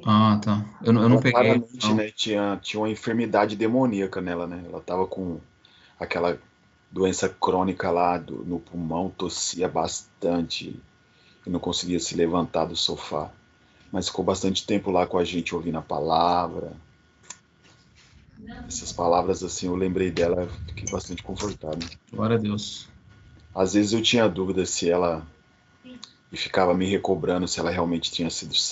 [0.05, 0.63] Ah, tá.
[0.83, 1.33] Eu, não- eu não Ela peguei.
[1.33, 1.95] claramente, não.
[1.95, 4.63] né, tinha, tinha uma enfermidade demoníaca nela, né?
[4.67, 5.39] Ela tava com
[5.99, 6.39] aquela
[6.91, 10.75] doença crônica lá do- no pulmão, tossia bastante
[11.45, 13.29] e não conseguia se levantar do sofá.
[13.91, 16.73] Mas ficou bastante tempo lá com a gente ouvindo a palavra.
[18.67, 21.87] Essas palavras, assim, eu lembrei dela, fiquei bastante confortável.
[22.11, 22.87] Glória a Deus.
[23.53, 25.25] Às vezes eu tinha dúvida se ela.
[26.31, 28.55] E ficava me recobrando se ela realmente tinha sido